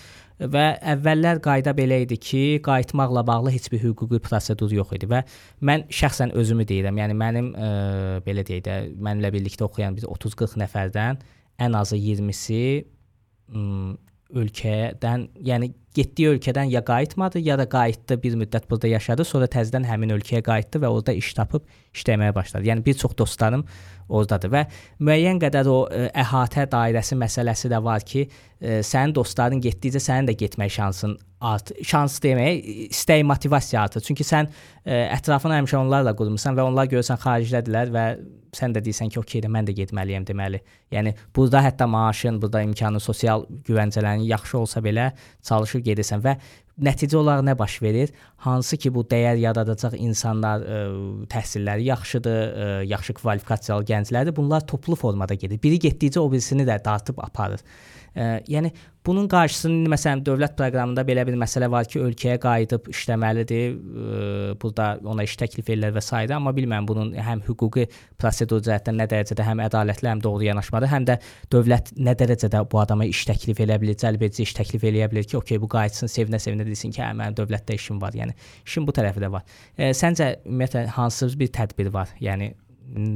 [0.52, 5.22] və əvvəllər qayda belə idi ki, qayıtmaqla bağlı heç bir hüquqi prosedur yox idi və
[5.64, 7.00] mən şəxsən özümü deyirəm.
[7.00, 7.70] Yəni mənim ə,
[8.26, 11.22] belə deyək də, mənimlə birlikdə oxuyan biz 30-40 nəfərdən
[11.64, 12.60] ən azı 20-si
[14.34, 19.86] ölkədən, yəni getdiyi ölkədən ya qayıtmadı, ya da qayıtdı, bir müddət burada yaşadı, sonra təzədən
[19.88, 22.68] həmin ölkəyə qayıtdı və orada iş tapıb işləməyə başladı.
[22.70, 23.64] Yəni bir çox dostlarım
[24.08, 24.64] ordadır və
[25.00, 29.62] müəyyən qədər o ə, e, əhatə dairəsi məsələsi də var ki, ə, e, sənin dostların
[29.64, 34.04] getdikcə sənin də getmək şansın art şans demək, istək motivasiya artır.
[34.04, 34.54] Çünki sən ə,
[34.84, 38.06] e, ətrafını həmişə onlarla qurmusan və onlar görürsən xaricdədirlər və
[38.54, 40.60] sən də deyirsən ki, okey mən də getməliyəm deməli.
[40.94, 45.10] Yəni burada hətta maaşın, burada imkanın, sosial güvəncələrin yaxşı olsa belə
[45.42, 46.38] çalışır gedirsən və
[46.82, 48.12] nəticə olaraq nə baş verir?
[48.44, 54.36] Hansı ki, bu dəyər yaradacaq insanlar ə, e, təhsilləri yaxşıdır, ə, e, yaxşı kvalifikasiyalı gənclərdir.
[54.36, 55.62] Bunlar toplu formada gedir.
[55.62, 57.62] Biri getdikcə o birisini də dartıb aparır.
[58.14, 58.70] Ə, yəni
[59.04, 63.72] bunun qarşısını məsələn dövlət proqramında belə bir məsələ var ki, ölkəyə qayıdıb işləməlidir.
[63.74, 64.18] Ə,
[64.62, 66.12] burada ona iş təklif edirlər və s.
[66.36, 67.88] amma bilmirəm bunun həm hüquqi
[68.20, 71.18] prosedur cəhətdən nə dərəcədə həm ədalətli, həm doğru yanaşmadır, həm də
[71.52, 75.26] dövlət nə dərəcədə bu adama iş təklif edə bilər, cəlb edici iş təklif eləyə bilər
[75.26, 78.16] ki, okey bu qayıtsın, sevinə-sevinə desin ki, hə mənim dövlətdə işim var.
[78.16, 79.44] Yəni işin bu tərəfi də var.
[79.76, 82.14] Ə, səncə ümumiyyətlə hansı bir tədbir var?
[82.20, 82.54] Yəni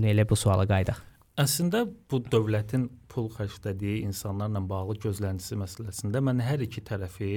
[0.09, 1.05] elə bu suala qayıdaq.
[1.39, 7.31] Əslində bu dövlətin pul xərclədiyi insanlarla bağlı gözləntisi məsələsində mən hər iki tərəfi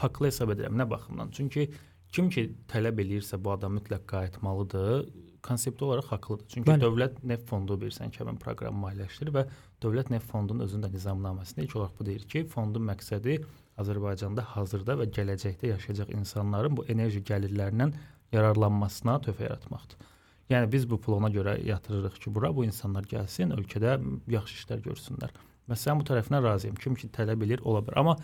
[0.00, 0.78] haqlı hesab edirəm.
[0.80, 1.32] Nə baxımdan?
[1.36, 1.66] Çünki
[2.14, 5.04] kim ki tələb eləyirsə bu adam mütləq qayıtmalıdır,
[5.46, 6.46] konseptual olaraq haqlıdır.
[6.54, 6.82] Çünki Bəli.
[6.84, 9.44] dövlət neft fondu bilirsən ki, həmin proqramı maliyyələşdirir və
[9.82, 13.38] dövlət neft fondunun özünün də nizamnaməsində ilk olaraq bu deyir ki, fondun məqsədi
[13.80, 17.94] Azərbaycanda hazırda və gələcəkdə yaşayacaq insanların bu enerji gəlirlərindən
[18.32, 20.08] yararlanmasına töhfə yaratmaqdır.
[20.50, 23.94] Yəni biz bu pulu ona görə yatırırıq ki, bura bu insanlar gəlsin, ölkədə
[24.34, 25.34] yaxşı işlər görsünlər.
[25.70, 26.78] Məsələn, bu tərəfinə razıyam.
[26.82, 28.00] Kim ki tələb edir, ola bilər.
[28.02, 28.16] Amma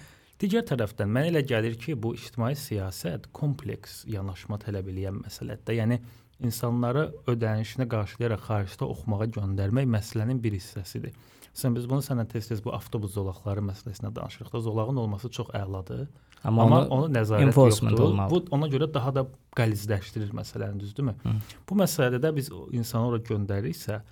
[0.42, 5.78] digər tərəfdən mənə elə gəlir ki, bu ictimai siyasət kompleks yanaşma tələb edən məsələdir.
[5.78, 6.00] Yəni
[6.42, 11.14] insanları ödənişinə qarşılayaraq xaricdə oxumağa göndərmək məsələnin bir hissəsidir.
[11.56, 16.06] Sən biz bunu sənə tez-tez bu avtobus zolaqları məsələsinə danışırıq da, zolağın olması çox əladır.
[16.44, 18.02] Amma, Amma onu, onu nəzarət yoxdur.
[18.10, 18.30] Olmalı.
[18.30, 19.24] Bu ona görə daha da
[19.56, 21.16] qəlizləşdirir məsələni, düzdürmü?
[21.22, 21.32] Hı.
[21.68, 24.02] Bu məsələdə də biz insanı ora göndəririksə,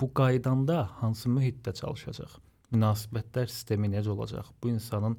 [0.00, 2.38] bu qaydanda hansı mühitdə çalışacaq?
[2.72, 4.48] Münasibətlər sistemi necə olacaq?
[4.62, 5.18] Bu insanın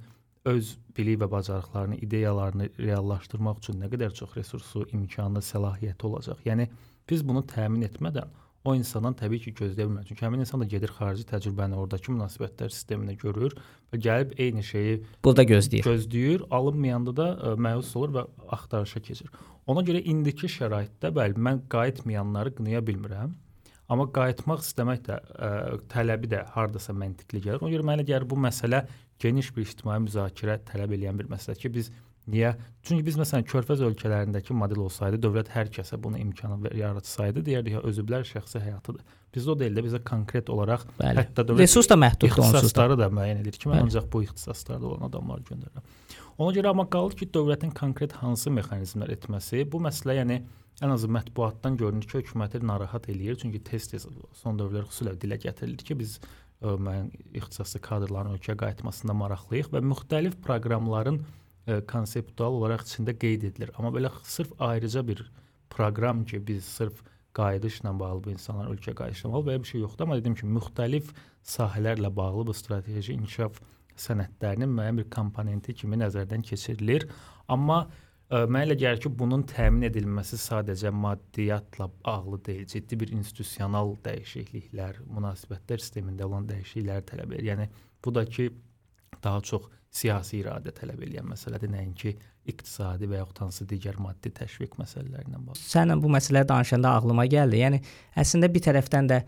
[0.50, 6.42] öz bilik və bacarıqlarını, ideyalarını reallaşdırmaq üçün nə qədər çox resursu, imkanı, səlahiyyəti olacaq?
[6.48, 6.70] Yəni
[7.10, 8.34] biz bunu təmin etmədən
[8.67, 10.08] o insandan təbii ki, gözləyə bilməz.
[10.10, 13.56] Çünki həmin insan da gedir xarici təcrübəni, oradakı münasibətlər sisteminə görür
[13.93, 15.88] və gəlib eyni şeyi burada gözləyir.
[15.88, 18.25] Gözləyir, alınmayanda da ə, e, məyus olur və
[18.58, 19.32] axtarışa keçir.
[19.71, 23.36] Ona görə indiki şəraitdə bəli, mən qayıtmayanları qınaya bilmirəm.
[23.88, 27.63] Amma qayıtmaq istəmək də ə, e, tələbi də hardasa məntiqli gəlir.
[27.63, 28.84] Ona görə mənə gəlir bu məsələ
[29.23, 31.93] geniş bir ictimai müzakirə tələb edən bir məsələdir ki, biz
[32.28, 32.56] Niyə?
[32.84, 37.84] Çünki biz məsələn körfəz ölkələrindəki model olsaydı, dövlət hər kəsə bunu imkanı yaratsaydı, deyərdik ki,
[37.88, 39.16] özüblər şəxsi həyatıdır.
[39.36, 41.22] Bizdə o deyil də, bizdə konkret olaraq Bəli.
[41.22, 42.88] hətta dövlət resurs da məhduddur onsuz da.
[43.00, 43.88] da müəyyən edir ki, mən Bəli.
[43.88, 45.88] ancaq bu ixtisaslarda olan adamları göndərirəm.
[46.38, 50.42] Ona görə amma qalır ki, dövlətin konkret hansı mexanizmlər etməsi bu məsələ, yəni
[50.84, 53.40] ən azı mətbuatdan görünür ki, hökuməti narahat eləyir.
[53.40, 54.06] Çünki tez-tez
[54.44, 57.10] son dövrlər xüsusilə dilə gətirilir ki, biz ə, müəyyən
[57.40, 61.24] ixtisaslı kadrların ölkəyə qayıtmasında maraqlıyıq və müxtəlif proqramların
[61.67, 63.71] ə, konseptual olaraq içində qeyd edilir.
[63.77, 65.23] Amma belə sırf ayrıca bir
[65.69, 67.03] proqram ki, biz sırf
[67.38, 70.08] qayıdışla bağlı bu insanlar ölkəyə qayıtmalı belə bir şey yoxdur.
[70.08, 71.13] Amma dedim ki, müxtəlif
[71.45, 73.62] sahələrlə bağlı bu strateji inkişaf
[73.97, 77.08] sənədlərinin müəyyən bir komponenti kimi nəzərdən keçirilir.
[77.53, 83.13] Amma ə, mənə elə gəlir ki, bunun təmin edilməsi sadəcə maddiyyatla bağlı deyil, ciddi bir
[83.17, 87.51] institusional dəyişikliklər, münasibətlər sistemində olan dəyişikliklər tələb edir.
[87.51, 87.69] Yəni
[88.06, 88.51] bu da ki,
[89.23, 92.14] daha çox siyasi iradə tələb edən məsələdir, nəinki
[92.48, 95.60] iqtisadi və yaxud hansı digər maddi təşviq məsələlərindən bağlı.
[95.64, 97.62] Sənlə bu məsələləri danışanda ağlıma gəldi.
[97.64, 97.82] Yəni
[98.24, 99.22] əslində bir tərəfdən də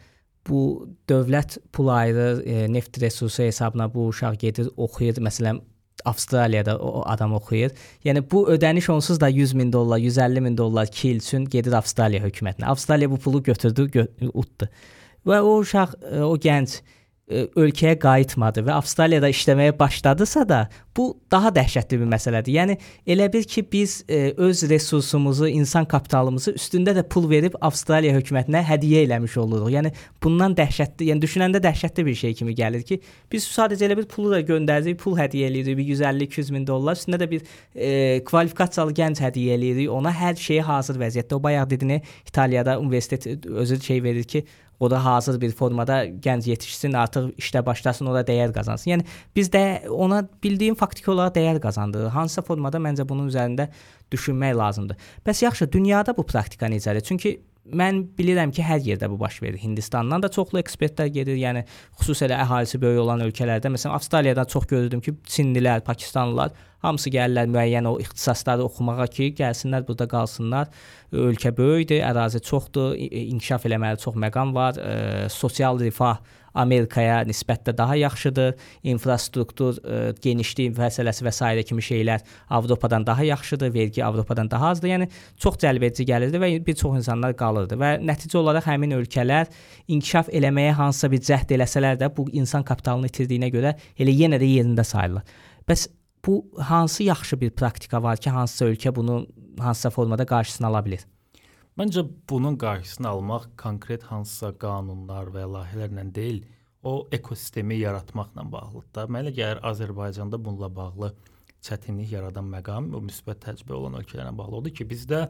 [0.47, 0.61] bu
[1.09, 5.19] dövlət pul ayırır, e, neft resursu hesabına bu uşaq gedir, oxuyur.
[5.25, 5.61] Məsələn,
[6.07, 7.73] Avstraliyada o adam oxuyur.
[8.07, 11.75] Yəni bu ödəniş onsuz da 100 min dollar, 150 min dollar 2 il üçün gedir
[11.75, 12.65] Avstraliya hökumətinə.
[12.71, 14.69] Avstraliya bu pulu götürdü, gö utdu.
[15.27, 16.79] Və o uşaq, e, o gənc
[17.29, 20.59] ölkəyə qayıtmadı və Avstraliyada işləməyə başladısa da,
[20.97, 22.53] bu daha dəhşətli bir məsələdir.
[22.55, 22.75] Yəni
[23.07, 28.63] elə bil ki, biz e, öz resursumuzu, insan kapitalımızı üstündə də pul verib Avstraliya hökumətinə
[28.65, 29.69] hədiyyə eləmiş oluruq.
[29.75, 32.99] Yəni bundan dəhşətli, yəni düşünəndə dəhşətli bir şey kimi gəlir ki,
[33.31, 37.21] biz sadəcə elə bir pulu da göndəririk, pul hədiyyə eləyirik, bir 150-200 min dollar, üstündə
[37.21, 39.91] də bir e, kvalifikasiyalı gənc hədiyyə eləyirik.
[39.93, 41.37] Ona hər şeyi hazır vəziyyətdə.
[41.37, 44.43] O bayaq dediyini İtaliyada universitet özü şey verir ki,
[44.79, 48.91] o da hazır bir formada gənc yetişsin, artıq işdə başlasın, o da dəyər qazansın.
[48.91, 52.13] Yəni biz də ona bildiyim faktiki olaraq dəyər qazandırır.
[52.15, 53.69] Hansısa formada məncə bunun üzərində
[54.11, 54.97] düşünmək lazımdır.
[55.27, 57.03] Bəs yaxşı, dünyada bu praktika necədir?
[57.03, 57.41] Çünki
[57.75, 59.59] mən bilirəm ki, hər yerdə bu baş verir.
[59.61, 61.37] Hindistandan da çoxlu ekspertlər gedir.
[61.39, 61.65] Yəni
[61.99, 67.87] xüsusilə əhalisi böyük olan ölkələrdə, məsələn, Avstraliyadan çox görürdüm ki, Çinlilər, Pakistanlılar hamısı gəlirlər müəyyən
[67.89, 70.69] o ixtisasları oxumağa ki, gəlsinlər burada qalsınlar.
[71.11, 76.21] Ölkə böyükdür, ərazi çoxdur, inkişaf eləməli çox məqam var, ə, sosial rifah
[76.53, 78.53] Amerikaya nisbətdə daha yaxşıdır.
[78.93, 81.63] İnfrastruktur, ə, e, genişlik məsələsi və s.
[81.63, 84.89] kimi şeylər Avropadan daha yaxşıdır, vergi Avropadan daha azdır.
[84.89, 89.51] Yəni çox cəlbedici gəlirdi və bir çox insanlar qalırdı və nəticə olaraq həmin ölkələr
[89.87, 94.49] inkişaf eləməyə hansısa bir cəhd eləsələr də bu insan kapitalını itirdiyinə görə elə yenə də
[94.49, 95.23] yerində sayılır.
[95.69, 95.87] Bəs
[96.25, 99.27] bu hansı yaxşı bir praktika var ki, hansısa ölkə bunu
[99.59, 101.05] hansısa formada qarşısını ala bilər?
[101.79, 106.41] Məncə bunun qarşısını almaq konkret hansısa qanunlar və layihələrlə deyil,
[106.83, 109.05] o ekosistemi yaratmaqla bağlıdır da.
[109.15, 111.13] Mənə gəlir Azərbaycanda bununla bağlı
[111.63, 115.21] çətinlik yaradan məqam o müsbət təcrübə olan ölkələrlə bağlı odur ki, bizdə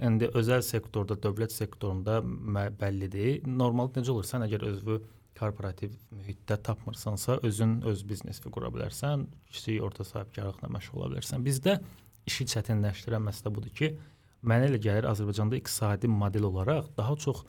[0.00, 2.22] indi özəl sektorda, dövlət sektorunda
[2.80, 3.44] bəllidir.
[3.44, 4.24] Normal necə olur?
[4.24, 4.96] Sən əgər özünü
[5.36, 11.44] korporativ mühitdə tapmırsansa, özün öz biznesini qura bilərsən, kiçik orta sahibkarlıqla məşğul ola bilərsən.
[11.44, 11.76] Bizdə
[12.28, 13.92] işi çətinləşdirən məsələ budur ki,
[14.46, 17.44] mənə elə gəlir Azərbaycanda iqtisadi model olaraq daha çox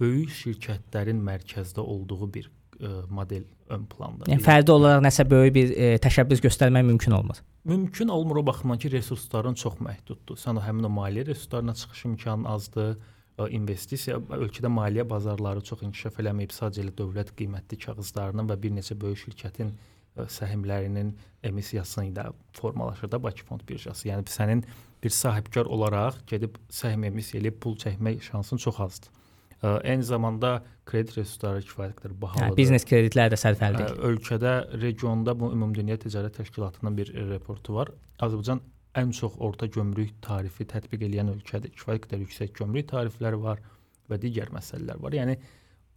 [0.00, 4.26] böyük şirkətlərin mərkəzdə olduğu bir ə, e, model ön planda.
[4.30, 7.42] Yəni fərdi olaraq nəsə böyük bir ə, e, təşəbbüs göstərmək mümkün olmaz.
[7.68, 10.38] Mümkün olmur o baxımdan ki, resursların çox məhduddur.
[10.40, 12.96] Sən o həmin o maliyyə resurslarına çıxış imkanın azdır.
[13.38, 18.74] Ə, investisiya ölkədə maliyyə bazarları çox inkişaf eləməyib, sadəcə elə dövlət qiymətli kağızlarının və bir
[18.80, 19.72] neçə böyük şirkətin
[20.16, 24.08] səhmlərinin emissiyası ilə formalaşır da Bakı Fond birjası.
[24.08, 24.64] Yəni sənin
[25.02, 29.18] bir sahibkar olaraq gedib səhm emissiya eləyib pul çəkmək şansın çox azdır.
[29.62, 32.52] Ə, eyni zamanda kredit resursları kifayət qədər bahalıdır.
[32.52, 33.96] Hə, biznes kreditləri də sərfəlidir.
[34.10, 37.92] Ölkədə, regionda bu Ümumdünya Ticarət Təşkilatının bir reportu var.
[38.18, 38.62] Azərbaycan
[38.98, 41.72] ən çox orta gömrük tarifi tətbiq edən ölkədir.
[41.78, 43.62] Kifayət qədər yüksək gömrük tarifləri var
[44.10, 45.14] və digər məsələlər var.
[45.16, 45.38] Yəni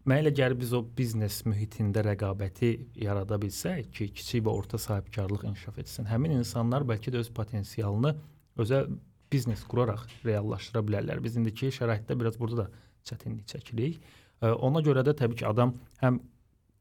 [0.05, 5.47] mənə elə gəlir biz o biznes mühitində rəqabəti yarada bilsək ki, kiçik və orta sahibkarlıq
[5.49, 6.05] inkişaf etsin.
[6.09, 8.13] Həmin insanlar bəlkə də öz potensialını
[8.61, 8.91] özəl
[9.33, 11.23] biznes quraraq reallaşdıra bilərlər.
[11.23, 13.99] Biz indiki şəraitdə biraz burada da çətinlik çəkirik.
[14.45, 16.19] Ona görə də təbii ki, adam həm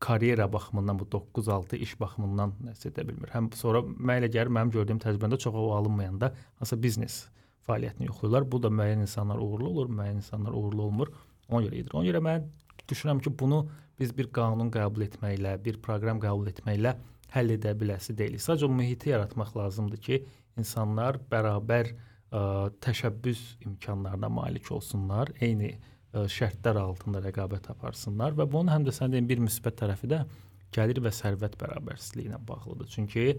[0.04, 3.30] karyera baxımından bu 9-6 iş baxımından nəsə edə bilmir.
[3.32, 7.16] Həm sonra mənə elə gəlir mənim gördüyüm təcrübəndə çox o alınmayanda hansısa biznes
[7.64, 8.50] fəaliyyətini yoxlayırlar.
[8.52, 11.14] Bu da müəyyən insanlar uğurlu olur, müəyyən insanlar uğurlu olmur.
[11.48, 11.94] Ona görə edir.
[11.96, 12.44] Ona görə mən
[12.90, 13.64] düşünürəm ki, bunu
[13.98, 16.96] biz bir qanun qəbul etməklə, bir proqram qəbul etməklə
[17.34, 18.42] həll edə biləsi deyilik.
[18.42, 20.20] Sadəcə mühiti yaratmaq lazımdır ki,
[20.60, 22.44] insanlar bərabər ə,
[22.84, 29.14] təşəbbüs imkanlarına malik olsunlar, eyni ə, şərtlər altında rəqabət aparsınlar və bunun həm də sən
[29.14, 30.22] deyim bir müsbət tərəfi də
[30.74, 32.90] gəlir və sərvət bərabərsizliyi ilə bağlıdır.
[32.94, 33.36] Çünki ə,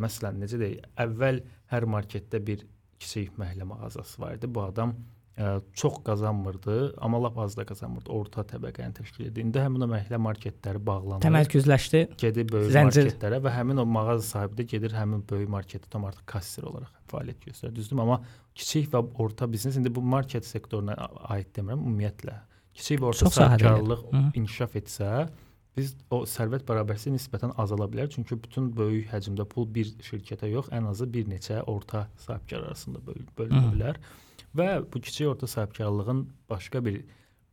[0.00, 2.64] məsələn necə deyək, əvvəl hər marketdə bir
[2.98, 4.48] kiçik məhəllə mağazası var idi.
[4.50, 4.96] Bu adam
[5.38, 8.10] ə, çox qazanmırdı, amma lap az da qazanmırdı.
[8.10, 9.46] Orta təbəqəni təşkil edirdi.
[9.46, 11.22] İndi həmin o məhəllə marketləri bağlanır.
[11.24, 12.02] Təmərküzləşdi.
[12.18, 13.08] Gedir böyük Zəncir.
[13.08, 16.92] marketlərə və həmin o mağaza sahibi də gedir həmin böyük marketdə tam artıq kasser olaraq
[17.12, 17.74] fəaliyyət göstərir.
[17.78, 18.02] Düzdürmü?
[18.04, 18.20] Amma
[18.54, 20.96] kiçik və orta biznes indi bu market sektoruna
[21.32, 22.40] aid demirəm, ümumiyyətlə
[22.74, 24.30] kiçik və orta Hı.
[24.34, 25.28] inkişaf etsə,
[25.78, 28.08] biz o sərvət bərabərsizliyi nisbətən azala bilər.
[28.10, 32.98] Çünki bütün böyük həcmdə pul bir şirkətə yox, ən azı bir neçə orta sahibkar arasında
[33.06, 33.74] böl bölünə Hı.
[33.76, 34.00] bilər.
[34.56, 37.02] Və bu kiçik orta sahibkarlığın başqa bir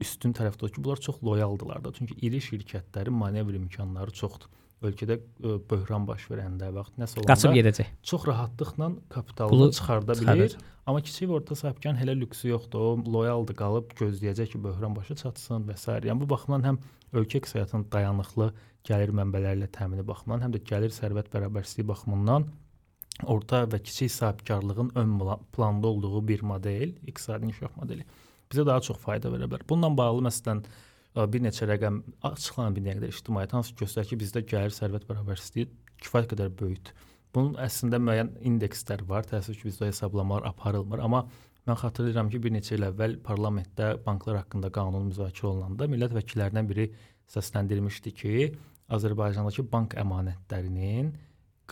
[0.01, 1.91] üstün tərəfi də o ki, bunlar çox loyaldılar da.
[1.95, 4.51] Çünki iri şirkətlərin manevr imkanları çoxdur.
[4.85, 7.91] Ölkədə ə, böhran baş verəndə, vaxt nəsə olanda Qaçıb gedəcək.
[8.03, 10.39] çox rahatlıqla kapitalını çıxarda çıxarır.
[10.39, 10.57] bilir.
[10.85, 12.79] Amma kiçik və orta sahibkarın hələ lüksü yoxdur.
[12.79, 15.91] O loyaldır, qalıb gözləyəcək ki, böhran başa çatsın və s.
[15.91, 16.77] Yəni bu baxımdan həm
[17.13, 18.51] ölkə iqtisadiyyatının dayanıqlı
[18.85, 22.45] gəlir mənbələri ilə təmini baxımından, həm də gəlir sərvət bərabərsizliyi baxımından
[23.23, 25.17] orta və kiçik sahibkarlığın ön
[25.55, 28.05] planda olduğu bir model, iqtisadi inkişaf modeli
[28.51, 29.65] bizə daha çox fayda verə bilər.
[29.69, 34.19] Bununla bağlı məsələn ə, bir neçə rəqəm açıqlanan bir neçə qədər ictimaiyyət hansı göstərir ki,
[34.21, 35.69] bizdə gəlir sərvət bərabərsizliyi
[36.03, 37.09] kifayət qədər böyükdür.
[37.35, 39.25] Bunun əslində müəyyən indekslər var.
[39.27, 41.25] Təəssüf ki, bizdə hesablamalar aparılmır, amma
[41.67, 46.69] mən xatırlayıram ki, bir neçə il əvvəl parlamentdə banklar haqqında qanun müzakirə olunanda millət vəkillərindən
[46.69, 46.89] biri
[47.33, 48.35] səsləndirmişdi ki,
[48.95, 51.09] Azərbaycandakı bank əmanətlərinin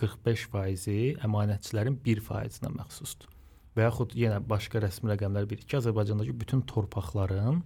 [0.00, 3.30] 45%-i əmanətçilərin 1%-nə məxsusdur.
[3.74, 7.62] Və yaxud yenə başqa rəsmi rəqəmlər bir ki, Azərbaycandakı bütün torpaqların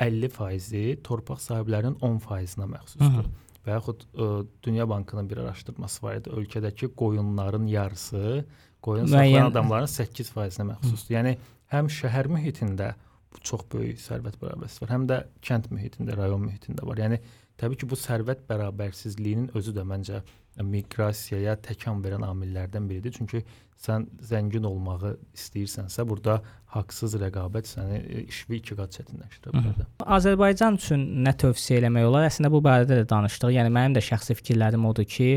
[0.00, 3.28] 50%-i torpaq sahiblərinin 10%-nə məxsusdur.
[3.64, 4.28] Və yaxud ə,
[4.64, 6.32] Dünya Bankının bir araşdırması var idi.
[6.36, 8.44] Ölkədəki qoyunların yarısı
[8.84, 11.16] qoyun saxlayan adamların 8%-nə məxsusdur.
[11.16, 11.36] Yəni
[11.72, 12.92] həm şəhər mühitində
[13.32, 17.00] bu çox böyük sərvət bərabərsizliyi var, həm də kənd mühitində, rayon mühitində var.
[17.00, 17.20] Yəni
[17.60, 20.20] təbii ki, bu sərvət bərabərsizliyinin özü də məncə
[20.62, 23.14] miqrasiyaya təkan verən amillərdən biridir.
[23.16, 23.42] Çünki
[23.84, 26.38] sən zəngin olmağı istəyirsənsə, burada
[26.74, 29.88] haqsız rəqabət səni e, işi iki qat çətinləşdirə bilər.
[30.18, 32.28] Azərbaycan üçün nə tövsiyə eləmək olar?
[32.30, 33.54] Əslində bu barədə də danışdıq.
[33.58, 35.28] Yəni mənim də şəxsi fikirlərim odur ki,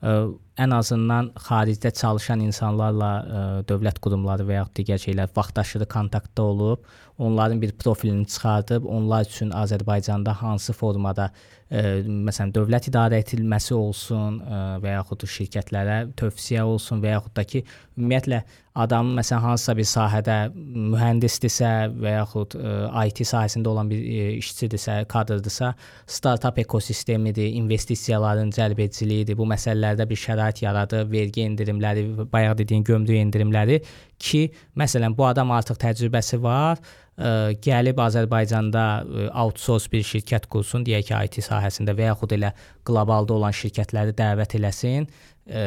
[0.00, 0.16] ə,
[0.60, 6.84] ən azından xaricdə çalışan insanlarla ə, dövlət qurumları və ya digər şeylər vaxtaşırı kontaktda olub,
[7.18, 11.30] onların bir profilini çıxardıb, onlar üçün Azərbaycanda hansı formada
[11.70, 17.34] ə, məsələn dövlət idarə edilməsi olsun ə, və yaxud da şirkətlərə tövsiyə olsun və yaxud
[17.36, 17.64] da ki,
[17.98, 18.42] ümumiyyətlə
[18.74, 22.74] adam məsələn hansısa bir sahədə mühəndisdirsə və yaxud ə,
[23.06, 25.74] IT sahəsində olan bir ə, işçidirsə, kadrdırsa,
[26.06, 29.38] startap ekosistemidir, investisiyaların cəlbediciliyidir.
[29.38, 33.80] Bu məsələlərdə bir şərait yaradır, vergi endirimləri, bayaq dediyim gömrük endirimləri
[34.18, 36.80] ki, məsələn bu adam artıq təcrübəsi var,
[37.16, 42.54] ə, gəlib Azərbaycanda ə, outsource bir şirkət qursun, deyək ki, IT sahəsində və yaxud elə
[42.86, 45.08] qlobalda olan şirkətləri dəvət eləsin
[45.46, 45.64] ə,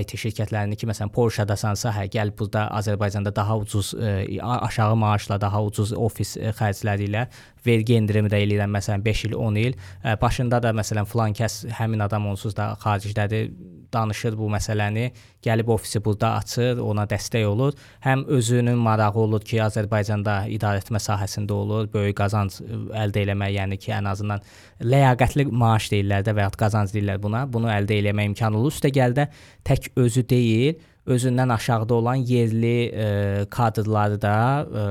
[0.00, 5.62] IT şirkətlərini ki, məsələn Porsche-dasansa, hə, gəl burada Azərbaycanda daha ucuz ə, aşağı maaşla, daha
[5.64, 7.26] ucuz ofis ə, xərcləri ilə
[7.66, 9.78] vergi endirimi də eləyirəm məsələn 5 il, 10 il.
[10.02, 13.52] Ə, başında da məsələn filan kəs həmin adam onsuz da xaricdədir,
[13.92, 15.10] danışır bu məsələni,
[15.42, 17.74] gəlib ofisi burada açır, ona dəstək olur.
[18.04, 22.60] Həm özünün marağı olur ki, Azərbaycanda idarəetmə sahəsində olur, böyük qazanc
[23.02, 24.44] əldə eləmək, yəni ki, ən azından
[24.82, 27.44] ləyaqətli maaş deyirlər də və ya qazanc deyirlər buna.
[27.50, 28.72] Bunu əldə eləmək imkanı olur.
[28.72, 29.28] Üstə gəldə
[29.66, 33.06] tək özü deyil, özündən aşağıda olan yerli ə,
[33.50, 34.84] kadrları da ə,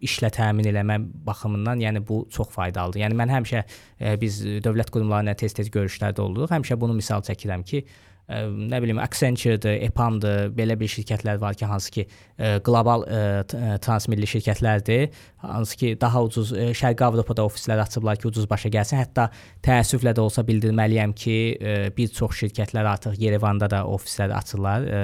[0.00, 3.02] işlə təmin eləmə baxımından, yəni bu çox faydalıdır.
[3.04, 6.54] Yəni mən həmişə ə, biz dövlət qurumları ilə tez-tez görüşlərdə oluruq.
[6.56, 7.84] Həmişə bunu misal çəkirəm ki,
[8.28, 13.22] ə, nə bilim Accenture-dır, EPAM-dır, belə bir şirkətlər var ki, hansı ki ə, qlobal ə,
[13.84, 15.08] transmilli şirkətlərdir,
[15.44, 19.00] hansı ki daha ucuz ə, Şərqi Avropada ofislər açıblar ki, ucuz başa gəlsin.
[19.00, 19.28] Hətta
[19.64, 25.02] təəssüflə də olsa bildirməliyəm ki, ə, bir çox şirkətlər artıq Yerevanda da ofislər açırlar ə,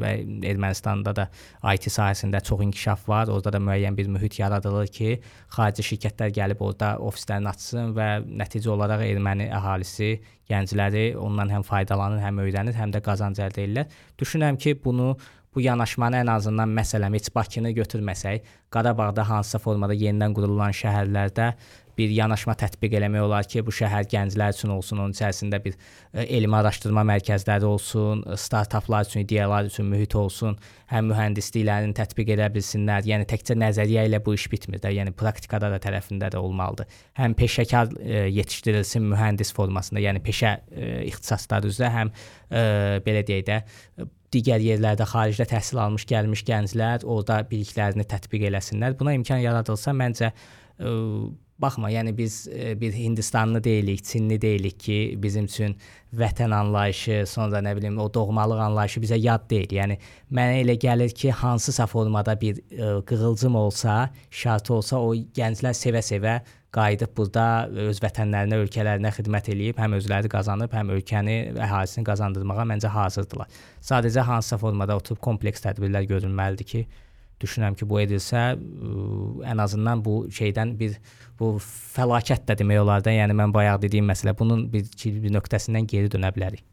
[0.00, 0.14] və
[0.54, 1.28] Ermənistanda da
[1.74, 3.32] IT sahəsində çox inkişaf var.
[3.32, 5.18] Orada da müəyyən bir mühit yaradılır ki,
[5.54, 10.14] xarici şirkətlər gəlib orada ofislərini açsın və nəticə olaraq erməni əhalisi
[10.50, 13.88] gəncləri ondan həm faydalanır, həm öyrənir, həm də qazanc əldə edirlər.
[14.20, 15.14] Düşünürəm ki, bunu
[15.54, 18.42] bu yanaşmanı ən azından məsələn heç Bakını götürməsək,
[18.74, 21.52] Qarabağda hansısa formada yenidən qurulan şəhərlərdə
[21.98, 26.24] bir yanaşma tətbiq eləmək olar ki, bu şəhər gənclər üçün olsun, onun içərisində bir ə,
[26.24, 30.58] elmi araşdırma mərkəzləri olsun, startaplar üçün, ideyalar üçün mühit olsun,
[30.90, 33.06] həm mühəndisliklərini tətbiq edə bilsinlər.
[33.08, 36.90] Yəni təkcə nəzəriyyə ilə bu iş bitmir də, yəni praktikada da tərəfində də olmalıdır.
[37.20, 42.66] Həm peşəkar ə, yetişdirilsin mühəndis formasında, yəni peşə ə, ixtisasları üzrə, həm ə,
[43.06, 43.62] belə deyək də
[44.34, 48.96] digər yerlərdə xaricdə təhsil almış gəlmiş gənclər orada biliklərini tətbiq eləsinlər.
[48.98, 50.94] Buna imkan yaradılsa məncə ə,
[51.60, 55.76] baxma, yəni biz ə, bir Hindistanlı deyilik, Çinli deyilik ki, bizim üçün
[56.14, 59.76] vətən anlayışı, sonra nə bilim o doğmalıq anlayışı bizə yad deyil.
[59.78, 59.98] Yəni
[60.34, 66.40] mənə elə gəlir ki, hansısa formada bir ə, qığılcım olsa, şart olsa o gənclər sevə-sevə
[66.74, 72.90] qayıdıb burada öz vətənlərinə, ölkələrinə xidmət eləyib, həm özləri qazanıb, həm ölkəni, əhalisini qazandırmağa məncə
[72.90, 73.50] hazırdılar.
[73.78, 76.82] Sadəcə hansısa formada oturub kompleks tədbirlər görülməlidir ki,
[77.44, 78.42] düşünürəm ki, bu edilsə,
[79.46, 80.98] ən azından bu şeydən bir
[81.38, 85.88] bu fəlakət də demək olar da, yəni mən bayaq dediyim məsələ bunun bir, bir nöqtəsindən
[85.90, 86.64] geri dönə bilərik.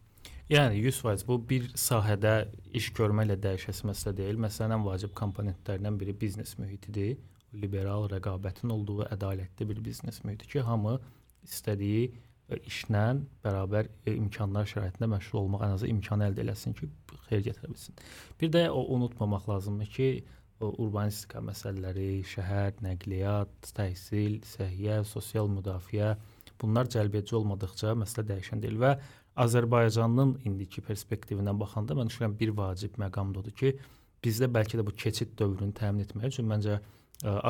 [0.52, 2.32] Yəni 100% bu bir sahədə
[2.76, 4.40] iş görməklə dəyişəsi məsələ deyil.
[4.42, 7.14] Məsələn, ən vacib komponentlərindən biri biznes mühitidir.
[7.52, 10.98] Liberal rəqabətin olduğu ədalətli bir biznes mühiti ki, hamı
[11.46, 12.10] istədiyi
[12.68, 13.04] işlə
[13.44, 16.88] bərabər imkanlar şəraitində məşğul olmaq ən azı imkan əldə eləsin ki,
[17.28, 17.96] xeyir gətirə bilsin.
[18.40, 20.08] Bir də o unutmamaq lazımdır ki,
[20.70, 26.14] urbanistika məsələləri, şəhər, nəqliyyat, təhsil, səhiyyə, sosial müdafiə
[26.62, 28.92] bunlar cəlbedici olmadıkca məsələ dəyişən deyil və
[29.42, 33.72] Azərbaycanın indiki perspektivindən baxanda mən düşünürəm bir vacib məqam odur ki,
[34.22, 36.82] bizdə bəlkə də bu keçid dövrünü təmin etmək üçün məncə ə,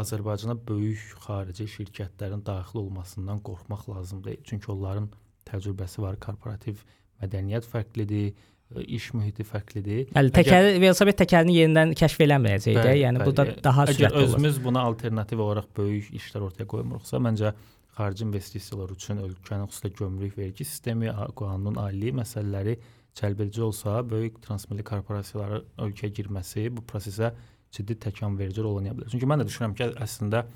[0.00, 4.40] Azərbaycana böyük xarici şirkətlərin daxil olmasından qorxmaq lazım deyil.
[4.48, 5.10] Çünki onların
[5.50, 6.84] təcrübəsi var, korporativ
[7.20, 8.32] mədəniyyət fərqlidir,
[8.80, 10.08] iş mühiti fərqlidir.
[10.14, 12.96] Bəli, təkər velosiped təkərini yenidən kəşf eləməyəcək də.
[13.00, 14.22] Yəni bəli, bu da daha sürətli olur.
[14.22, 17.52] Əgər özümüz buna alternativ olaraq böyük işlər ortaya qoymuruqsa, məncə
[17.96, 22.78] xarici investisiyalar üçün ölkənin xüsusilə gömrük vergi sistemi, qanun ali məsələləri
[23.18, 27.34] cəlbedici olsa, böyük transmilli korporasiyaların ölkəyə girməsi bu prosesə
[27.72, 29.12] ciddi təkan verici rol oynaya bilər.
[29.12, 30.46] Çünki mən də düşünürəm ki, əslində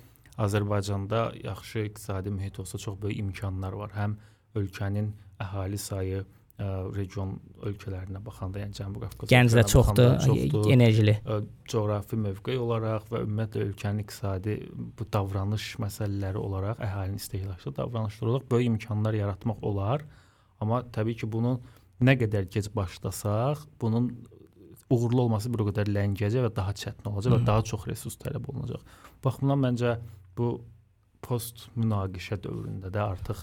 [0.41, 3.93] Azərbaycanda yaxşı iqtisadi mühit olsa çox böyük imkanlar var.
[3.97, 4.17] Həm
[4.57, 6.25] ölkənin əhali sayı
[6.59, 7.35] ə, region
[7.67, 11.17] ölkələrinə baxanda, yəni Cənubi Qafqaz gənclə çoxdur, çoxdur, enerjili.
[11.23, 11.39] Ə,
[11.73, 14.59] coğrafi mövqe olaraq və ümumiyyətlə ölkənin iqtisadi
[14.99, 20.07] bu davranış məsələləri olaraq, əhalinin istehlakçı davranışları olaraq böyük imkanlar yaratmaq olar.
[20.61, 21.59] Amma təbii ki, bunu
[22.01, 24.11] nə qədər gec başlasaq, bunun
[24.91, 27.41] uğurlu olması bir o qədər ləngiyəcək və daha çətin olacaq Hı.
[27.41, 28.83] və daha çox resurs tələb olunacaq.
[29.25, 29.97] Baxımdan məncə
[30.39, 30.57] bu
[31.27, 33.43] post münaqişə dövründə də artıq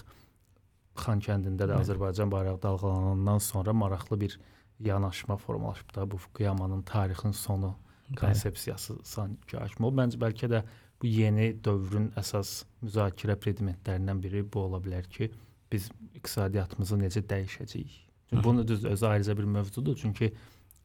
[0.94, 4.38] Xankəndində də Azərbaycan bayrağı dalğalanandan sonra maraqlı bir
[4.80, 7.74] yanaşma formalaşıb da bu Fukuyamanın tarixin sonu
[8.20, 9.98] konsepsiyası sanki olub.
[9.98, 10.62] Məncə bəlkə də
[11.02, 15.30] bu yeni dövrün əsas müzakirə predmetlərindən biri bu ola bilər ki,
[15.72, 17.94] biz iqtisadiyyatımızı necə dəyişəcəyik.
[18.30, 19.96] Çünki bunu düz özü ayrıca bir mövzudur.
[19.96, 20.32] Çünki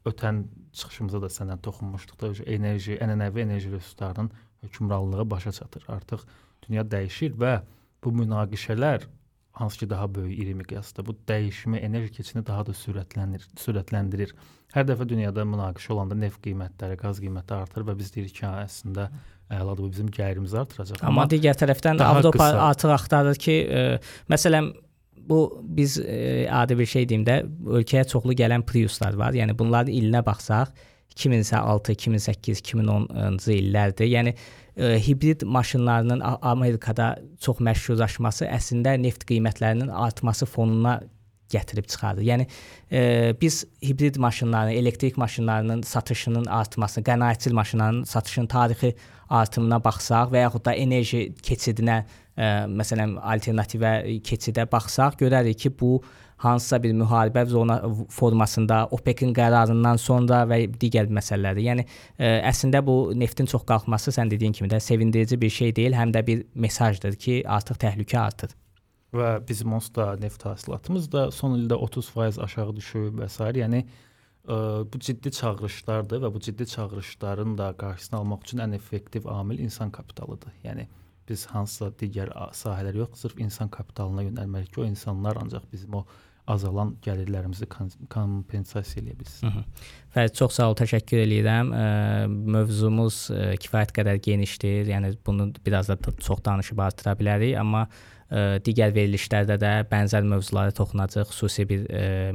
[0.05, 0.43] ötən
[0.74, 4.32] çıxışımızda da səndən toxunmuşduq da enerji, ənənəvi enerji resurslarının
[4.62, 5.86] hökmranlığı başa çatır.
[5.88, 6.26] Artıq
[6.68, 7.62] dünya dəyişir və
[8.03, 9.05] bu münaqişələr
[9.60, 14.32] hansı ki daha böyük iri miqyasda bu dəyişimi, enerji keçidini daha da sürətləndirir, sürətləndirir.
[14.72, 18.64] Hər dəfə dünyada münaqişə olanda neft qiymətləri, qaz qiyməti artır və biz deyirik ki, hə,
[18.70, 19.10] əslində
[19.51, 21.01] əladır bu bizim gəlirimizi artıracaq.
[21.01, 22.62] Amma, Amma digər tərəfdən Avropa qısa...
[22.70, 24.72] artıq axtarır ki, ə, e, məsələn
[25.30, 25.41] bu
[25.80, 27.41] biz ə, e, adi bir şey deyim də,
[27.82, 29.36] ölkəyə çoxlu gələn Priuslar var.
[29.36, 30.72] Yəni bunların ilinə baxsaq
[31.20, 34.09] 2006, 2008, 2010-cu illərdir.
[34.09, 37.13] Yəni ə, hibrid maşınlarının Amerikada
[37.43, 40.99] çox məşhurlaşması əslində neft qiymətlərinin artması fonuna
[41.49, 42.24] gətirib çıxardı.
[42.24, 42.47] Yəni
[42.91, 43.01] e,
[43.41, 48.95] biz hibrid maşınların, elektrik maşınlarının satışının artması, qənaətçil maşınların satışının tarixi
[49.30, 52.03] artımına baxsaq və yaxud da enerji keçidinə,
[52.38, 52.49] e,
[52.82, 53.93] məsələn, alternativə
[54.26, 55.99] keçidə baxsaq, görərik ki, bu
[56.39, 57.79] hansısa bir müharibə zona
[58.09, 61.65] formasında OPEC-in qərarından sonra və digər məsələlərdir.
[61.67, 65.75] Yəni ə, e, əslində bu neftin çox qalxması sən dediyin kimi də sevindirici bir şey
[65.75, 68.55] deyil, həm də bir mesajdır ki, artıq təhlükə artır.
[69.15, 73.43] Və bizim onsuz da neft hasilatımız da son ildə 30% aşağı düşüb və s.
[73.63, 73.89] yəni ə,
[74.47, 74.61] e,
[74.93, 79.91] bu ciddi çağırışlardır və bu ciddi çağırışların da qarşısını almaq üçün ən effektiv amil insan
[79.91, 80.55] kapitalıdır.
[80.63, 80.87] Yəni
[81.29, 86.05] biz hansısa digər sahələr yox, sırf insan kapitalına yönəlməliyik ki, o insanlar ancaq bizim o
[86.49, 89.63] azalan gəlirlərimizi kompensasiya edə bilsin.
[90.15, 91.73] Fərid çox sağ ol, təşəkkür eləyirəm.
[92.55, 93.27] Mövzumuz
[93.61, 94.89] kifayət qədər genişdir.
[94.89, 97.85] Yəni bunu biraz da çox danışıb artıra bilərik, amma
[98.65, 101.31] digər verilişlərdə də bənzər mövzulara toxunacaq.
[101.31, 101.85] Xüsusi bir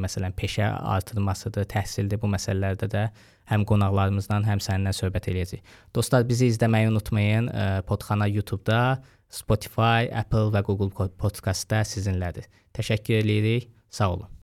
[0.03, 3.05] məsələn peşə artırmasıdır, təhsildir bu məsələlərdə də
[3.51, 5.77] həm qonaqlarımızla, həm səninlə söhbət eləyəcəyik.
[5.95, 7.51] Dostlar, bizi izləməyi unutmayın.
[7.87, 9.03] Podxana YouTube-da,
[9.35, 12.47] Spotify, Apple və Google Podcast-da sizinlədir.
[12.75, 13.74] Təşəkkür eləyirik.
[13.95, 14.29] Sağ olun.